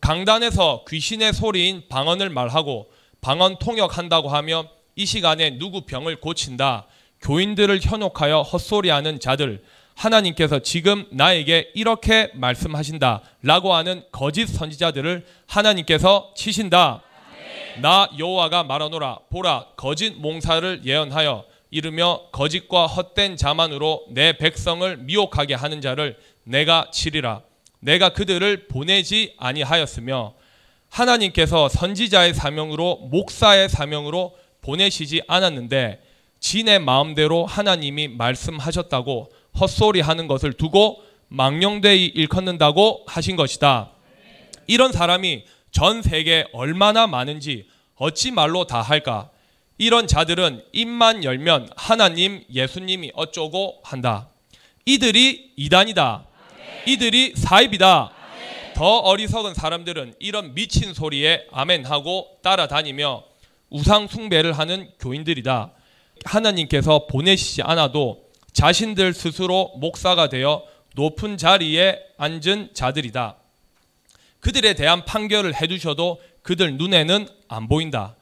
[0.00, 6.86] 강단에서 귀신의 소리인 방언을 말하고 방언 통역한다고 하며 이 시간에 누구 병을 고친다.
[7.20, 17.02] 교인들을 현혹하여 헛소리하는 자들 하나님께서 지금 나에게 이렇게 말씀하신다 라고 하는 거짓 선지자들을 하나님께서 치신다.
[17.80, 19.20] 나 여호와가 말하노라.
[19.30, 27.42] 보라 거짓 몽사를 예언하여 이르며 거짓과 헛된 자만으로 내 백성을 미혹하게 하는 자를 내가 치리라
[27.80, 30.34] 내가 그들을 보내지 아니하였으며
[30.88, 36.00] 하나님께서 선지자의 사명으로 목사의 사명으로 보내시지 않았는데
[36.38, 43.90] 진의 마음대로 하나님이 말씀하셨다고 헛소리 하는 것을 두고 망령되이 일컫는다고 하신 것이다.
[44.68, 49.30] 이런 사람이 전 세계에 얼마나 많은지 어찌 말로 다 할까?
[49.76, 54.28] 이런 자들은 입만 열면 하나님, 예수님이 어쩌고 한다.
[54.86, 56.26] 이들이 이단이다.
[56.86, 58.12] 이들이 사입이다.
[58.74, 63.24] 더 어리석은 사람들은 이런 미친 소리에 아멘하고 따라다니며
[63.70, 65.72] 우상 숭배를 하는 교인들이다.
[66.24, 73.36] 하나님께서 보내시지 않아도 자신들 스스로 목사가 되어 높은 자리에 앉은 자들이다.
[74.38, 78.14] 그들에 대한 판결을 해주셔도 그들 눈에는 안 보인다.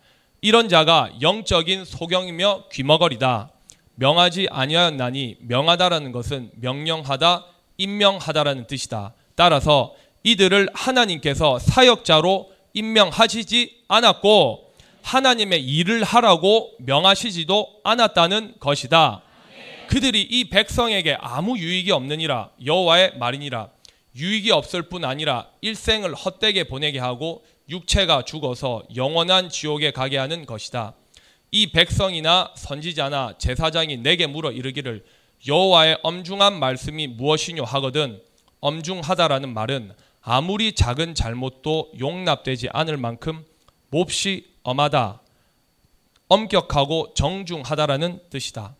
[0.45, 3.53] 이런 자가 영적인 소경이며 귀머거리다.
[3.95, 7.45] 명하지 아니하였나니 명하다라는 것은 명령하다,
[7.79, 9.15] 임명하다라는 뜻이다.
[9.37, 14.73] 따라서 이들을 하나님께서 사역자로 임명하시지 않았고
[15.03, 19.23] 하나님의 일을 하라고 명하시지도 않았다는 것이다.
[19.87, 23.69] 그들이 이 백성에게 아무 유익이 없느니라 여호와의 말이니라
[24.17, 30.93] 유익이 없을 뿐 아니라 일생을 헛되게 보내게 하고 육체가 죽어서 영원한 지옥에 가게 하는 것이다.
[31.51, 35.05] 이 백성이나 선지자나 제사장이 내게 물어 이르기를
[35.47, 38.23] 여호와의 엄중한 말씀이 무엇이뇨 하거든
[38.61, 43.45] 엄중하다라는 말은 아무리 작은 잘못도 용납되지 않을 만큼
[43.91, 45.21] 몹시 엄하다,
[46.29, 48.77] 엄격하고 정중하다라는 뜻이다.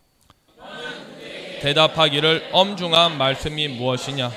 [1.61, 4.31] 대답하기를 엄중한 말씀이 무엇이냐?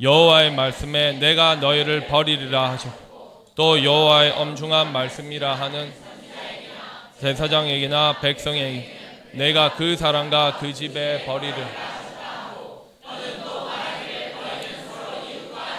[0.00, 3.07] 여호와의 말씀에 내가 너희를 버리리라 하죠.
[3.58, 5.92] 또 여호와의 엄중한 말씀이라 하는
[7.20, 8.88] 제사장에게나 백성에게
[9.32, 11.56] 내가 그 사람과 그 집에 버리를.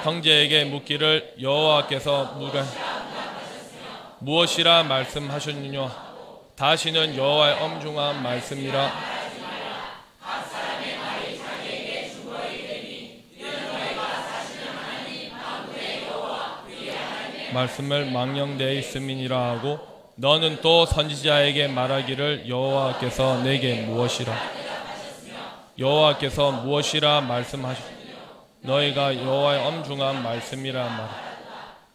[0.04, 2.66] 형제에게 묻기를 여호와께서 무가
[4.20, 5.90] 무엇이라 말씀하셨느냐
[6.58, 9.19] 다시는 여호와의 엄중한 말씀이라
[17.54, 19.80] 말씀을 망령되어 있음이니라 하고
[20.16, 24.34] 너는 또 선지자에게 말하기를 여호와께서 내게 무엇이라?
[25.78, 27.84] 여호와께서 무엇이라 말씀하셨
[28.62, 31.30] 너희가 여호와의 엄중한 말씀이라 말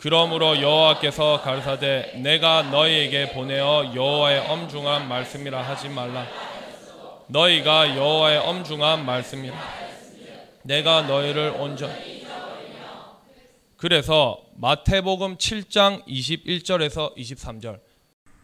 [0.05, 6.27] 그러므로 여호와께서 가르사되 내가 너희에게 보내어 여호와의 엄중한 말씀이라 하지 말라.
[7.27, 9.57] 너희가 여호와의 엄중한 말씀이라.
[10.61, 11.91] 내가 너희를 온전.
[13.79, 17.81] 그래서 마태복음 7장 21절에서 23절.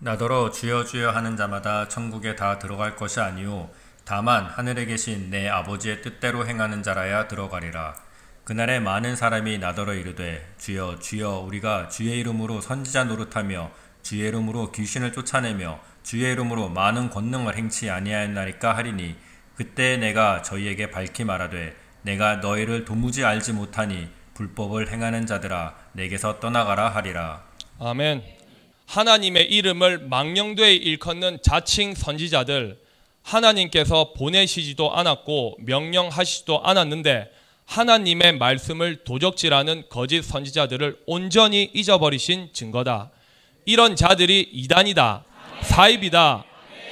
[0.01, 3.71] 나더러 주여 주여 하는 자마다 천국에 다 들어갈 것이 아니요
[4.05, 7.95] 다만 하늘에 계신 내 아버지의 뜻대로 행하는 자라야 들어가리라.
[8.43, 13.71] 그날에 많은 사람이 나더러 이르되 주여 주여 우리가 주의 이름으로 선지자 노릇하며
[14.03, 19.15] 주의 이름으로 귀신을 쫓아내며 주의 이름으로 많은 권능을 행치 아니하였나이까 하리니
[19.55, 26.89] 그때 내가 저희에게 밝히 말하되 내가 너희를 도무지 알지 못하니 불법을 행하는 자들아 내게서 떠나가라
[26.89, 27.45] 하리라
[27.79, 28.23] 아멘.
[28.87, 32.79] 하나님의 이름을 망령되이 일컫는 자칭 선지자들
[33.23, 37.31] 하나님께서 보내시지도 않았고 명령하시지도 않았는데
[37.67, 43.11] 하나님의 말씀을 도적질하는 거짓 선지자들을 온전히 잊어버리신 증거다.
[43.67, 45.25] 이런 자들이 이단이다.
[45.63, 46.45] 사입이다.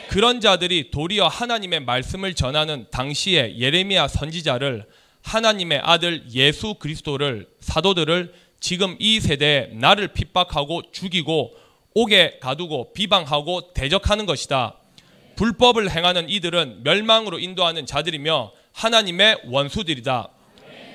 [0.08, 4.86] 그런 자들이 도리어 하나님의 말씀을 전하는 당시의 예레미야 선지자를
[5.28, 11.54] 하나님의 아들 예수 그리스도를 사도들을 지금 이 세대에 나를 핍박하고 죽이고
[11.94, 14.74] 옥에 가두고 비방하고 대적하는 것이다.
[15.36, 20.28] 불법을 행하는 이들은 멸망으로 인도하는 자들이며 하나님의 원수들이다.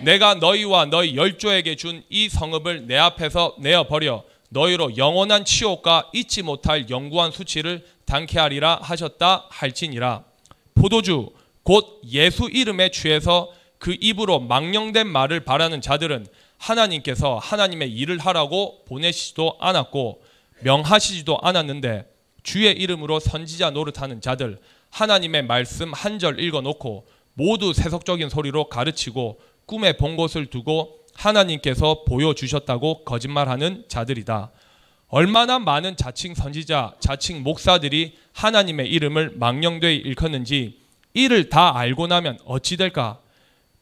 [0.01, 6.41] 내가 너희와 너희 열조에게 준 이 성읍을 내 앞에서 내어 버려 너희로 영원한 치욕과 잊지
[6.41, 10.23] 못할 영구한 수치를 당케 하리라 하셨다 할지니라.
[10.75, 11.29] 포도주
[11.63, 13.51] 곧 예수 이름에 취해서
[13.83, 16.25] 그 입으로 망령된 말을 바라는 자들은
[16.57, 20.21] 하나님께서 하나님의 일을 하라고 보내시지도 않았고
[20.61, 22.05] 명하시지도 않았는데
[22.43, 29.41] 주의 이름으로 선지자 노릇하는 자들 하나님의 말씀 한 절 읽어 놓고 모두 세속적인 소리로 가르치고
[29.65, 34.51] 꿈에 본 것을 두고 하나님께서 보여주셨다고 거짓말하는 자들이다.
[35.09, 40.79] 얼마나 많은 자칭 선지자, 자칭 목사들이 하나님의 이름을 망령되이 일컫는지
[41.13, 43.19] 이를 다 알고 나면 어찌 될까?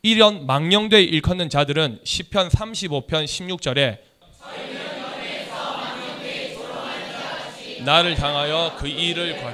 [0.04, 4.00] 이런 망령되이 일컫는 자들은 시편 35편 16절에
[7.86, 9.54] 나를 향하여 그 일을 관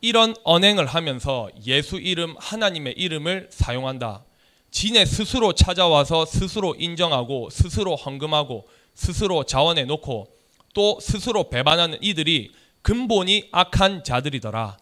[0.00, 4.24] 이런 언행을 하면서 예수 이름 하나님의 이름을 사용한다.
[4.70, 10.28] 지네 스스로 찾아와서 스스로 인정하고 스스로 헌금하고 스스로 자원해 놓고
[10.72, 14.78] 또 스스로 배반하는 이들이 근본이 악한 자들이더라.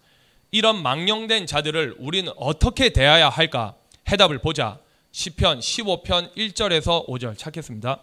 [0.52, 3.74] 이런 망령된 자들을 우리는 어떻게 대해야 할까?
[4.10, 4.78] 해답을 보자.
[5.12, 8.00] 시편 15편 1절에서 5절 찾겠습니다.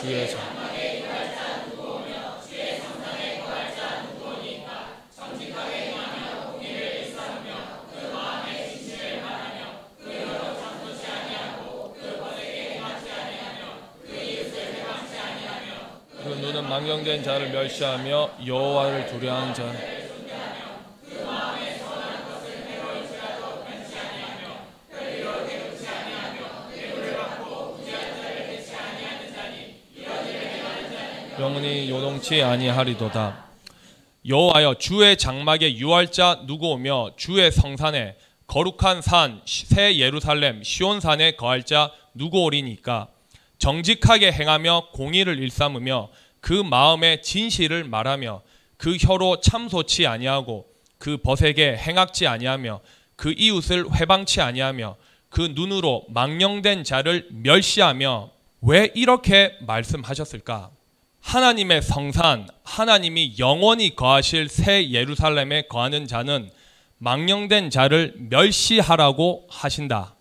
[0.00, 0.54] 주의 성그
[16.68, 19.64] 망령된 자를 멸시하며 여호와를 두려워하는 자
[31.38, 33.44] 영원히 요동치 아니하리도다.
[34.26, 38.16] 여호와여 주의 장막에 유할자 누구 오며 주의 성산에
[38.46, 43.08] 거룩한 산 새 예루살렘 시온 산에 거할 자 누구 오리니까
[43.58, 46.10] 정직하게 행하며 공의를 일삼으며
[46.40, 48.42] 그 마음에 진실을 말하며
[48.76, 50.66] 그 혀로 참소치 아니하고
[50.98, 52.80] 그 벗에게 행악지 아니하며
[53.16, 54.96] 그 이웃을 회방치 아니하며
[55.30, 58.30] 그 눈으로 망령된 자를 멸시하며
[58.62, 60.70] 왜 이렇게 말씀하셨을까?
[61.24, 66.50] 하나님의 성산, 하나님이 영원히 거하실 새 예루살렘에 거하는 자는
[66.98, 70.14] 망령된 자를 멸시하라고 하신다.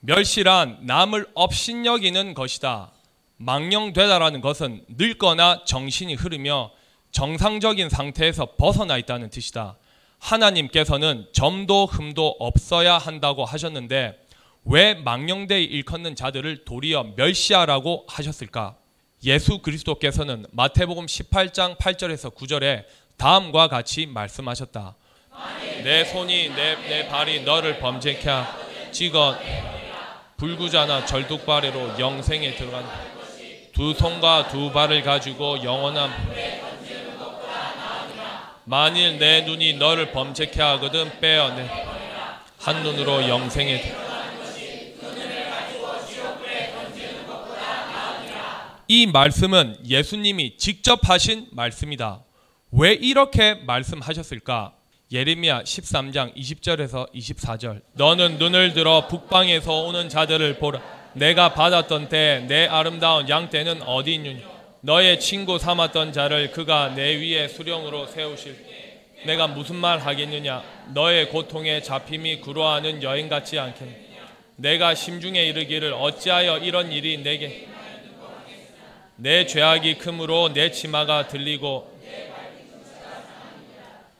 [0.00, 2.90] 멸시란 남을 업신여기는 것이다.
[3.36, 6.70] 망령되다라는 것은 늙거나 정신이 흐르며
[7.12, 9.76] 정상적인 상태에서 벗어나 있다는 뜻이다.
[10.18, 14.18] 하나님께서는 점도 흠도 없어야 한다고 하셨는데
[14.64, 18.78] 왜 망령되이 일컫는 자들을 도리어 멸시하라고 하셨을까?
[19.24, 22.84] 예수 그리스도께서는 마태복음 18장 8절에서 9절에
[23.16, 24.94] 다음과 같이 말씀하셨다.
[25.82, 28.30] 내 손이 내, 내 발이 너를 범죄케
[28.92, 29.38] 찍어
[30.36, 32.84] 불구자나 절뚝발에로 영생에 들어간
[33.72, 36.10] 두 손과 두 발을 가지고 영원한
[38.64, 41.70] 만일 내 눈이 너를 범죄케 하거든 빼어내
[42.58, 44.05] 한 눈으로 영생에
[48.88, 52.22] 이 말씀은 예수님이 직접 하신 말씀이다.
[52.72, 54.74] 왜 이렇게 말씀하셨을까?
[55.10, 57.82] 예레미야 13장 20절에서 24절.
[57.94, 60.80] 너는 눈을 들어 북방에서 오는 자들을 보라.
[61.14, 64.40] 내가 받았던 때 내 아름다운 양 떼는 어디 있느냐?
[64.82, 68.56] 너의 친구 삼았던 자를 그가 내 위에 수령으로 세우실.
[69.24, 70.62] 내가 무슨 말 하겠느냐?
[70.94, 73.96] 너의 고통에 잡힘이 구로하는 여인 같지 않겠냐?
[74.56, 77.68] 내가 심중에 이르기를 어찌하여 이런 일이 내게
[79.16, 81.94] 내 죄악이 크므로 내 치마가 들리고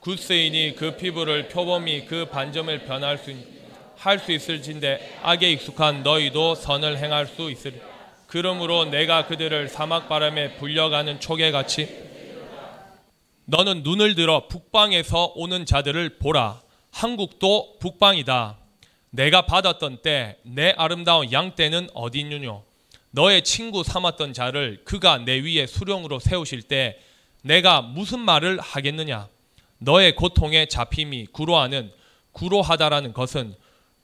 [0.00, 3.56] 구스인이 그 피부를 표범이 그 반점을 변할 수
[3.98, 7.80] 할 수 있을진데 악에 익숙한 너희도 선을 행할 수 있으리.
[8.26, 12.06] 그러므로 내가 그들을 사막 바람에 불려가는 초계같이
[13.46, 16.60] 너는 눈을 들어 북방에서 오는 자들을 보라.
[16.92, 18.58] 한국도 북방이다.
[19.10, 22.64] 내가 받았던 때 내 아름다운 양 떼는 어디 있느뇨
[23.16, 26.98] 너의 친구 삼았던 자를 그가 내 위에 수령으로 세우실 때
[27.40, 29.28] 내가 무슨 말을 하겠느냐?
[29.78, 31.90] 너의 고통에 잡힘이 구로하는
[32.32, 33.54] 구로하다라는 것은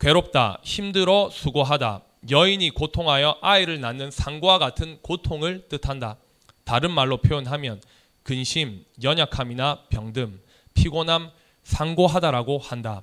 [0.01, 2.01] 괴롭다, 힘들어, 수고하다.
[2.31, 6.17] 여인이 고통하여 아이를 낳는 상과 같은 고통을 뜻한다.
[6.65, 7.83] 다른 말로 표현하면
[8.23, 10.39] 근심, 연약함이나 병듦,
[10.73, 11.31] 피곤함,
[11.65, 13.03] 상고하다라고 한다.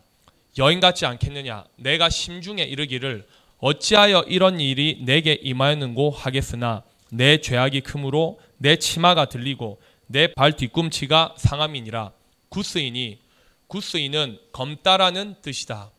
[0.58, 1.66] 여인 같지 않겠느냐?
[1.76, 3.28] 내가 심중에 이르기를
[3.60, 11.36] 어찌하여 이런 일이 내게 임하였는고 하겠으나 내 죄악이 크므로 내 치마가 들리고 내 발 뒤꿈치가
[11.38, 12.12] 상함이니라
[12.50, 13.20] 구스인이
[13.68, 15.92] 구스인은 검다라는 뜻이다.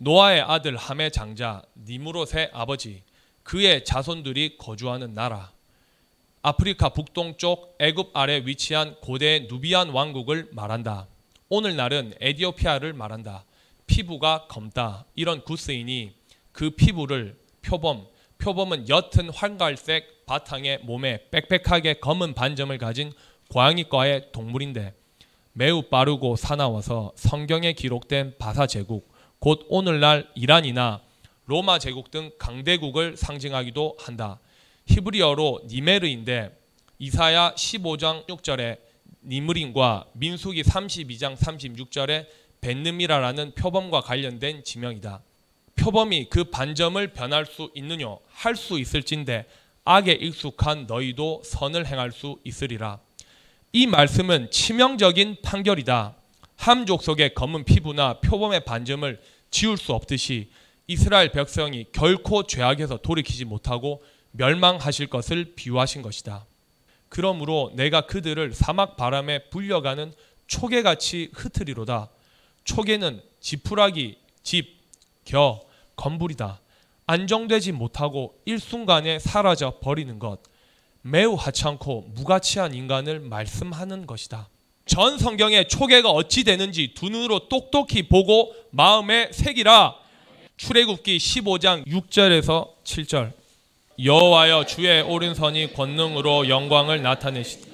[0.00, 3.02] 노아의 아들 함의 장자 니무롯의 아버지
[3.42, 5.50] 그의 자손들이 거주하는 나라
[6.42, 11.08] 아프리카 북동쪽 애굽 아래 위치한 고대 누비안 왕국을 말한다.
[11.48, 13.44] 오늘날은 에디오피아를 말한다.
[13.86, 15.06] 피부가 검다.
[15.16, 16.12] 이런 구스인이
[16.56, 18.06] 그 피부를 표범,
[18.38, 23.12] 표범은 옅은 황갈색 바탕에 몸에 빽빽하게 검은 반점을 가진
[23.50, 24.94] 고양이과의 동물인데
[25.52, 31.02] 매우 빠르고 사나워서 성경에 기록된 바사 제국, 곧 오늘날 이란이나
[31.44, 34.40] 로마 제국 등 강대국을 상징하기도 한다.
[34.86, 36.58] 히브리어로 니메르인데
[36.98, 38.78] 이사야 15장 6절에
[39.24, 42.26] 니므린과 민수기 32장 36절에
[42.62, 45.22] 벤느미라라는 표범과 관련된 지명이다.
[45.76, 49.46] 표범이 그 반점을 변할 수 있느냐 할수 있을진데
[49.84, 52.98] 악에 익숙한 너희도 선을 행할 수 있으리라.
[53.72, 56.16] 이 말씀은 치명적인 판결이다.
[56.56, 59.20] 함 족 속의 검은 피부나 표범의 반점을
[59.50, 60.50] 지울 수 없듯이
[60.86, 64.02] 이스라엘 백성이 결코 죄악에서 돌이키지 못하고
[64.32, 66.46] 멸망하실 것을 비유하신 것이다.
[67.08, 70.12] 그러므로 내가 그들을 사막 바람에 불려가는
[70.46, 72.08] 초계같이 흩으리로다.
[72.64, 74.75] 초계는 지푸라기, 집,
[75.26, 75.60] 겨,
[75.96, 76.60] 건불이다.
[77.06, 80.38] 안정되지 못하고 일순간에 사라져 버리는 것.
[81.02, 84.48] 매우 하찮고 무가치한 인간을 말씀하는 것이다.
[84.86, 89.94] 전 성경의 초계가 어찌 되는지 두 눈으로 똑똑히 보고 마음에 새기라.
[90.56, 93.32] 출애굽기 15장 6절에서 7절.
[94.02, 97.68] 여호와여 주의 오른손이 권능으로 영광을 나타내시다.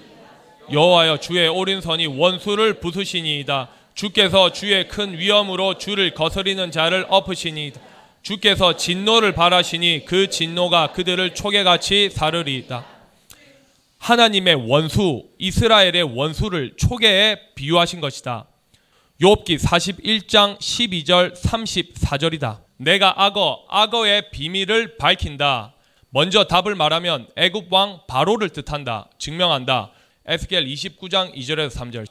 [0.70, 3.68] 여호와여 주의 오른손이 원수를 부수시니이다.
[3.95, 7.80] 주께서 주의 큰 위엄으로 주를 거스리는 자를 엎으시니이다.
[8.22, 12.86] 주께서 진노를 바라시니 그 진노가 그들을 초계같이 사르리이다.
[13.99, 18.47] 하나님의 원수 이스라엘의 원수를 초계에 비유하신 것이다.
[19.20, 22.61] 욥기 41장 12절 34절이다.
[22.78, 25.74] 내가 악어 악어의 비밀을 밝힌다.
[26.11, 29.09] 먼저 답을 말하면 애굽 왕 바로를 뜻한다.
[29.18, 29.93] 증명한다.
[30.26, 32.07] 에스겔 29장 2절에서 3절.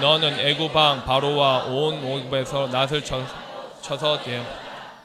[0.00, 4.42] 너는 애굽 왕 바로와 온 애굽에서 낫을 쳐서 대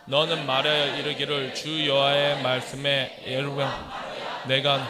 [0.05, 3.69] 너는 말하여 이르기를 주 여호와의 말씀에 예루병
[4.47, 4.87] 내가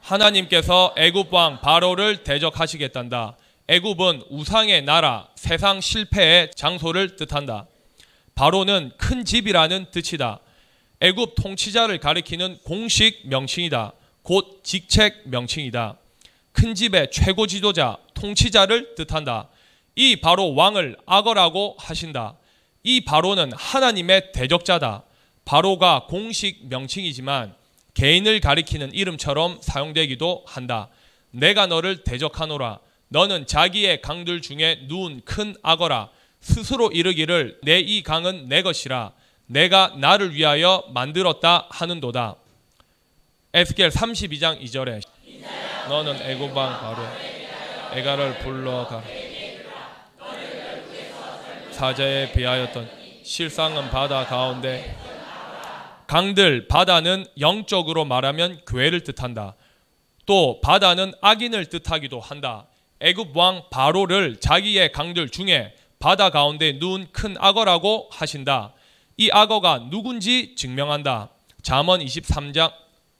[0.00, 3.36] 하나님께서 애굽 왕 바로를 대적하시겠단다.
[3.68, 7.66] 애굽은 우상의 나라, 세상 실패의 장소를 뜻한다.
[8.36, 10.38] 바로는 큰 집이라는 뜻이다.
[11.00, 13.92] 애굽 통치자를 가리키는 공식 명칭이다.
[14.22, 15.96] 곧 직책 명칭이다.
[16.52, 19.48] 큰 집의 최고 지도자, 통치자를 뜻한다.
[19.94, 22.36] 이 바로 왕을 악어라고 하신다.
[22.82, 25.04] 이 바로는 하나님의 대적자다.
[25.44, 27.54] 바로가 공식 명칭이지만
[27.94, 30.88] 개인을 가리키는 이름처럼 사용되기도 한다.
[31.30, 32.80] 내가 너를 대적하노라.
[33.08, 36.10] 너는 자기의 강들 중에 누운 큰 악어라.
[36.40, 39.12] 스스로 이르기를 내 이 강은 내 것이라.
[39.46, 42.36] 내가 나를 위하여 만들었다 하는도다.
[43.54, 45.00] 에스겔 32장 2절에
[45.88, 47.02] 너는 애고방 바로
[47.96, 49.02] 애가를 불러가
[51.70, 52.90] 사자에 비하였던
[53.22, 54.94] 실상은 바다 가운데
[56.06, 59.56] 강들 바다는 영적으로 말하면 교회를 뜻한다.
[60.26, 62.66] 또 바다는 악인을 뜻하기도 한다.
[63.00, 68.74] 애굽 왕 바로를 자기의 강들 중에 바다 가운데 누운 큰 악어라고 하신다.
[69.16, 71.30] 이 악어가 누군지 증명한다.
[71.62, 72.72] 잠언 23장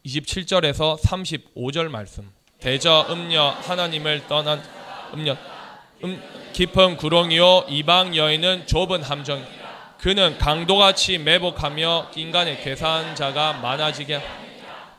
[0.04, 2.35] 27절에서 35절 말씀.
[2.60, 4.62] 대저 음녀 하나님을 떠난
[5.12, 5.36] 음녀
[6.04, 9.44] 음, 깊은 구렁이요 이방 여인은 좁은 함정.
[9.98, 14.20] 그는 강도같이 매복하며 인간의 계산자가 많아지게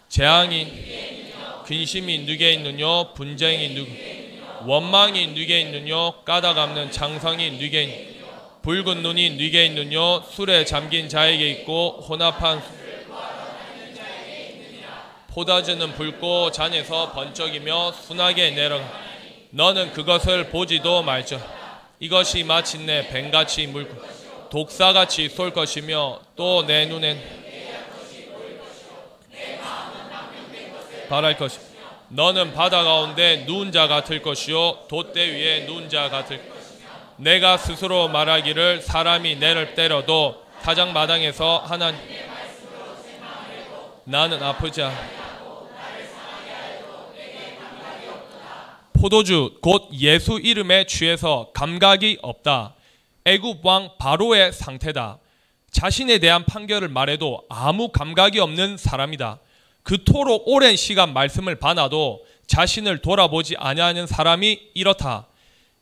[0.09, 0.87] 재앙이
[1.65, 3.85] 근심이 누게 있느뇨 분쟁이 누
[4.65, 8.17] 원망이 누게 있느뇨 까닭 없는 장성이 누게 있
[8.63, 12.61] 붉은 눈이 누게 있느뇨 술에 잠긴 자에게 있고 혼합한
[15.37, 18.83] 포다주는 붉고 잔에서 번쩍이며 순하게 내려가
[19.51, 21.39] 너는 그것을 보지도 말죠
[21.99, 24.01] 이것이 마침내 뱀같이 물고
[24.49, 27.21] 독사같이 쏠 것이며 또 내 눈엔
[31.07, 31.59] 바랄 것이.
[32.09, 34.87] 너는 바다 가운데 누운 자 같을 것이요.
[34.89, 36.41] 돛대 위에 누운 자 같을
[37.17, 41.99] 내가 스스로 말하기를 사람이 내를 때려도 타작 마당에서 하나님
[44.03, 45.16] 나는 아프지 않
[48.97, 52.73] 포도주 곧 예수 이름에 취해서 감각이 없다.
[53.25, 55.19] 애굽 왕 바로의 상태다.
[55.69, 59.39] 자신에 대한 판결을 말해도 아무 감각이 없는 사람이다.
[59.83, 65.27] 그토록 오랜 시간 말씀을 봐놔도 자신을 돌아보지 아니하는 사람이 이렇다.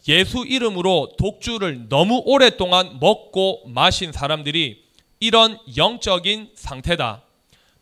[0.09, 4.83] 예수 이름으로 독주를 너무 오랫동안 먹고 마신 사람들이
[5.21, 7.21] 이런 영적인 상태다.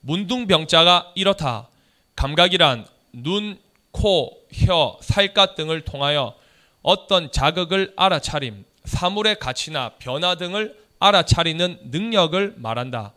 [0.01, 1.69] 문둥병자가 이렇다.
[2.15, 3.57] 감각이란 눈,
[3.93, 6.35] 코, 혀, 살갗 등을 통하여
[6.81, 13.13] 어떤 자극을 알아차림, 사물의 가치나 변화 등을 알아차리는 능력을 말한다.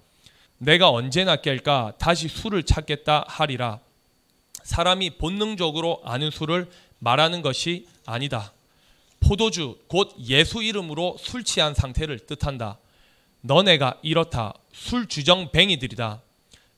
[0.59, 3.81] 내가 언제나 깰까 다시 술을 찾겠다 하리라.
[4.63, 8.53] 사람이 본능적으로 아는 술을 말하는 것이 아니다.
[9.21, 12.79] 포도주 곧 예수 이름으로 술 취한 상태를 뜻한다.
[13.41, 14.55] 너네가 이렇다.
[14.73, 16.21] 술 주정뱅이들이다.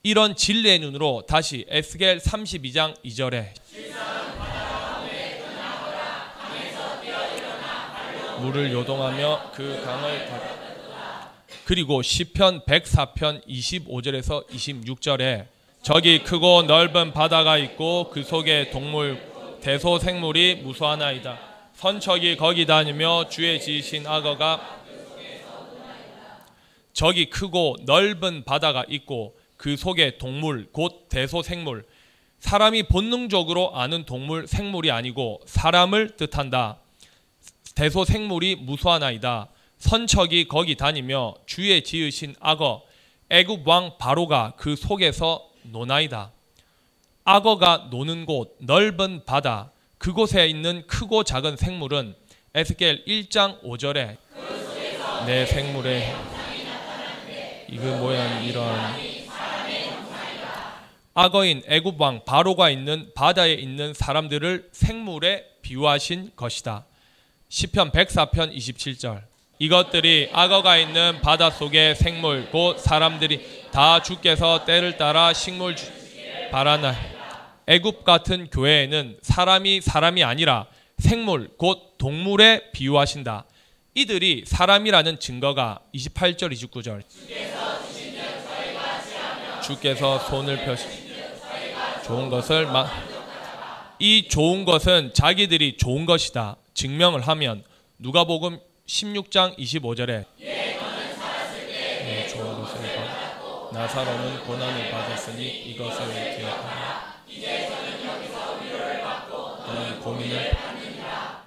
[0.03, 3.53] 이런 진리의 눈으로 다시 에스겔 32장 2절에
[8.41, 10.59] 물을 요동하며 그 강을 닫
[11.65, 15.47] 그리고 시편 104편 25절에서 26절에
[15.83, 19.21] 저기 크고 넓은 바다가 있고 그 속에 동물
[19.61, 21.39] 대소 생물이 무수하나이다.
[21.75, 24.79] 선척이 거기 다니며 주의 지으신 악어가
[26.93, 31.85] 저기 크고 넓은 바다가 있고 그 속에 동물 곧 대소 생물
[32.41, 36.79] 사람이 본능적으로 아는 동물 생물이 아니고 사람을 뜻한다.
[37.75, 39.49] 대소 생물이 무수하나이다.
[39.79, 42.83] 선척이 거기 다니며 주의 지으신 악어
[43.29, 46.31] 애굽 왕 바로가 그 속에서 노나이다.
[47.25, 52.15] 악어가 노는 곳 넓은 바다 그곳에 있는 크고 작은 생물은
[52.55, 54.17] 에스겔 1장 5절에
[55.27, 56.15] 내 생물의
[57.69, 59.18] 이그 모양 이러한
[61.21, 66.87] 악어인 애굽 왕 바로가 있는 바다에 있는 사람들을 생물에 비유하신 것이다.
[67.49, 69.25] 시편 104편 27절
[69.59, 75.75] 이것들이 악어가 있는 바다 속의 생물 곧 사람들이 다 주께서 때를 따라 식물
[76.53, 76.95] 바라나
[77.67, 83.45] 애굽 같은 교회에는 사람이 사람이 아니라 생물 곧 동물에 비유하신다.
[83.97, 87.03] 이들이 사람이라는 증거가 28절 29절
[89.65, 91.08] 주께서 손을 펴시
[92.09, 93.19] 좋은 것을 막
[94.01, 96.57] 이 좋은 것은 자기들이 좋은 것이다.
[96.73, 97.65] 증명을 하면
[97.99, 107.19] 누가복음 16장 25절에 네, 좋은 것을 받 나사로는 고난을 받았으니 이것을 기억하라.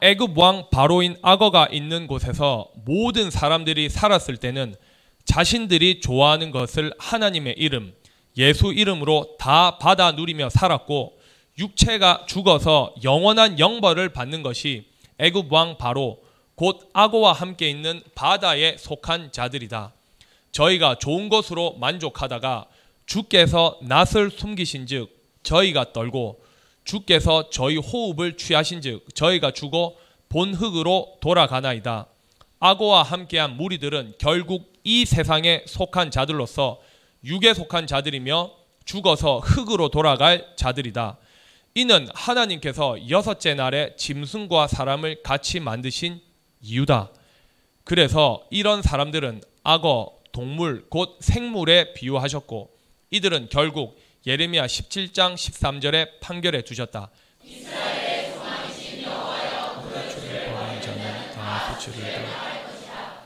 [0.01, 4.75] 애굽 왕 바로인 악어가 있는 곳에서 모든 사람들이 살았을 때는
[5.23, 7.93] 자신들이 좋아하는 것을 하나님의 이름,
[8.37, 11.17] 예수 이름으로 다 받아 누리며 살았고
[11.57, 14.85] 육체가 죽어서 영원한 영벌을 받는 것이
[15.17, 16.23] 애굽 왕 바로
[16.55, 19.93] 곧 악어와 함께 있는 바다에 속한 자들이다.
[20.51, 22.67] 저희가 좋은 것으로 만족하다가
[23.05, 25.09] 주께서 낯을 숨기신즉
[25.43, 26.41] 저희가 떨고
[26.83, 29.95] 주께서 저희 호흡을 취하신즉 저희가 죽어
[30.29, 32.07] 본 흙으로 돌아가나이다.
[32.59, 36.79] 악어와 함께한 무리들은 결국 이 세상에 속한 자들로서
[37.23, 38.51] 육에 속한 자들이며
[38.85, 41.17] 죽어서 흙으로 돌아갈 자들이다.
[41.75, 46.19] 이는 하나님께서 여섯째 날에 짐승과 사람을 같이 만드신
[46.61, 47.11] 이유다.
[47.83, 52.71] 그래서 이런 사람들은 악어, 동물, 곧 생물에 비유하셨고
[53.11, 57.09] 이들은 결국 예레미야 17장 13절에 판결해 두셨다.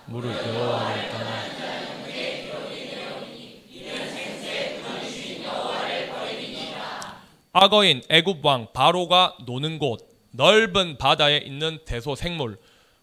[0.08, 1.45] 무릇 여호와를 떠나
[7.58, 12.58] 악어인 애굽 왕 바로가 노는 곳 넓은 바다에 있는 대소 생물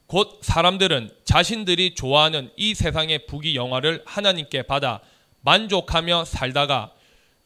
[0.06, 5.00] 곧 사람들은 자신들이 좋아하는 이 세상의 부귀 영화를 하나님께 받아
[5.40, 6.92] 만족하며 살다가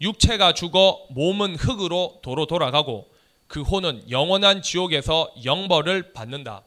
[0.01, 3.07] 육체가 죽어 몸은 흙으로 도로 돌아가고
[3.47, 6.65] 그 혼은 영원한 지옥에서 영벌을 받는다.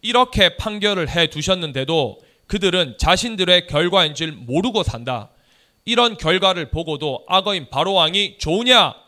[0.00, 5.30] 이렇게 판결을 해 두셨는데도 그들은 자신들의 결과인 줄 모르고 산다.
[5.84, 9.02] 이런 결과를 보고도 악어인 바로왕이 좋으냐?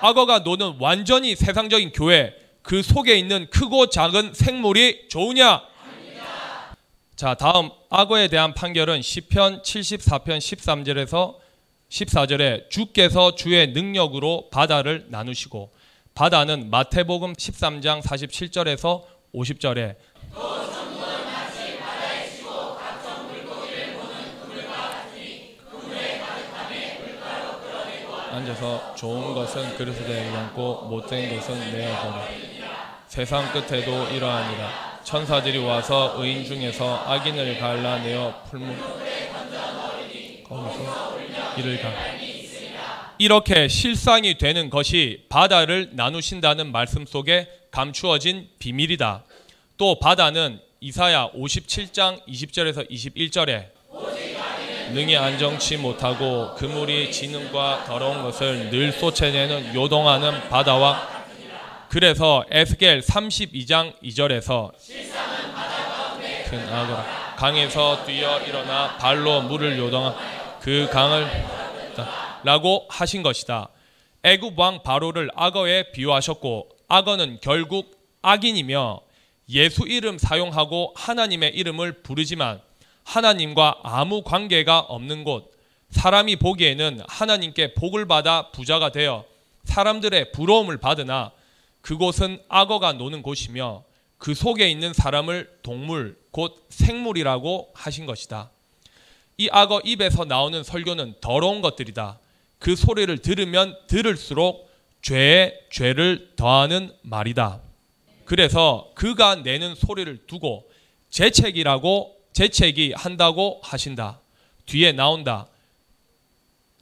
[0.00, 5.62] 악어가 노는 완전히 세상적인 교회 그 속에 있는 크고 작은 생물이 좋으냐?
[7.16, 11.36] 자, 다음 악어에 대한 판결은 시편 74편 13절에서
[11.90, 15.70] 14절에 주께서 주의 능력으로 바다를 나누시고
[16.14, 19.02] 바다는 마태복음 13장 47절에서
[19.34, 19.96] 50절에
[28.30, 32.22] 앉아서 좋은 것은 그릇에 담고 못된 것은 내어버려.
[33.08, 35.00] 세상 끝에도 이러하니라.
[35.02, 38.72] 천사들이 와서 의인 중에서 악인을 갈라내어 풀무
[40.44, 41.18] 거기서
[41.58, 41.90] 이를 가.
[43.18, 49.24] 이렇게 실상이 되는 것이 바다를 나누신다는 말씀 속에 감추어진 비밀이다.
[49.76, 53.79] 또 바다는 이사야 57장 20절에서 21절에
[54.92, 61.08] 능히 안정치 못하고 그물이 지능과 더러운 것을 늘 쏟아내는 요동하는 바다와
[61.88, 64.72] 그래서 에스겔 32장 2절에서
[66.48, 70.14] 큰 악어라 강에서 뛰어 일어나 발로 물을 요동한
[70.60, 71.26] 그 강을
[72.42, 73.68] 라고 하신 것이다.
[74.22, 79.00] 애굽 왕 바로를 악어에 비유하셨고 악어는 결국 악인이며
[79.50, 82.60] 예수 이름 사용하고 하나님의 이름을 부르지만
[83.10, 85.50] 하나님과 아무 관계가 없는 곳,
[85.90, 89.24] 사람이 보기에는 하나님께 복을 받아 부자가 되어
[89.64, 91.32] 사람들의 부러움을 받으나
[91.80, 93.82] 그곳은 악어가 노는 곳이며
[94.16, 98.50] 그 속에 있는 사람을 동물, 곧 생물이라고 하신 것이다.
[99.38, 102.20] 이 악어 입에서 나오는 설교는 더러운 것들이다.
[102.60, 104.70] 그 소리를 들으면 들을수록
[105.02, 107.60] 죄에 죄를 더하는 말이다.
[108.24, 110.70] 그래서 그가 내는 소리를 두고
[111.08, 114.20] 재책이라고 재책이 한다고 하신다.
[114.66, 115.46] 뒤에 나온다.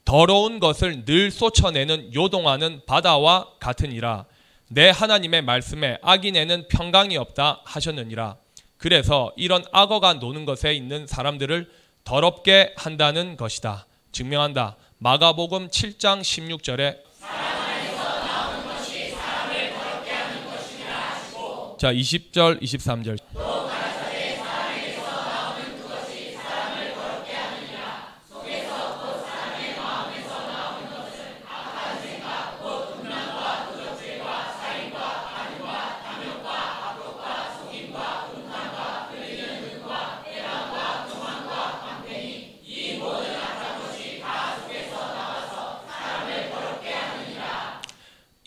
[0.04, 4.24] 더러운 것을 늘 쏟아내는 요동하는 바다와 같으니라.
[4.68, 8.36] 내 하나님의 말씀에 악인에는 평강이 없다 하셨느니라.
[8.76, 11.70] 그래서 이런 악어가 노는 것에 있는 사람들을
[12.04, 13.86] 더럽게 한다는 것이다.
[14.12, 14.76] 증명한다.
[14.98, 17.08] 마가복음 7장 16절에
[21.78, 23.18] 자 20절 23절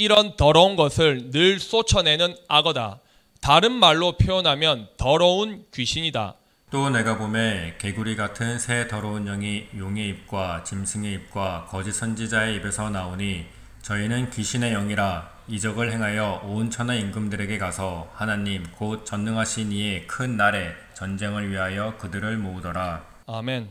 [0.01, 2.99] 이런 더러운 것을 늘 쏟아내는 악어다.
[3.41, 6.33] 다른 말로 표현하면 더러운 귀신이다.
[6.71, 12.89] 또 내가 봄에 개구리 같은 새 더러운 영이 용의 입과 짐승의 입과 거짓 선지자의 입에서
[12.89, 13.45] 나오니
[13.83, 20.71] 저희는 귀신의 영이라 이적을 행하여 온 천하 임금들에게 가서 하나님 곧 전능하신 이의 큰 날에
[20.95, 23.05] 전쟁을 위하여 그들을 모으더라.
[23.27, 23.69] 아멘.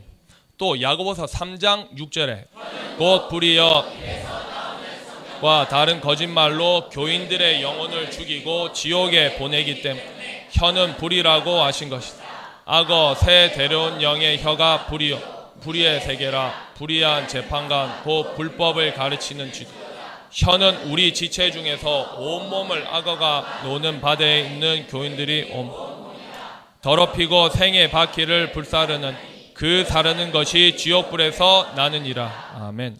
[0.57, 2.45] 또 야고보서 3장 6절에
[2.97, 4.50] 곧 불이여
[5.41, 12.23] 과 다른 거짓말로 교인들의 영혼을 죽이고 지옥에 보내기 때문에 혀는 불이라고 하신 것이다.
[12.65, 15.19] 악어 새 데려온 영의 혀가 불이요.
[15.61, 19.65] 불의의 세계라 불의한 재판관 곧 불법을 가르치는 쥐.
[20.31, 25.71] 혀는 우리 지체 중에서 온몸을 악어가 노는 바다에 있는 교인들이 옴.
[26.83, 29.15] 더럽히고 생의 바퀴를 불사르는
[29.55, 32.57] 그 사르는 것이 지옥불에서 나느니라.
[32.59, 32.97] 아멘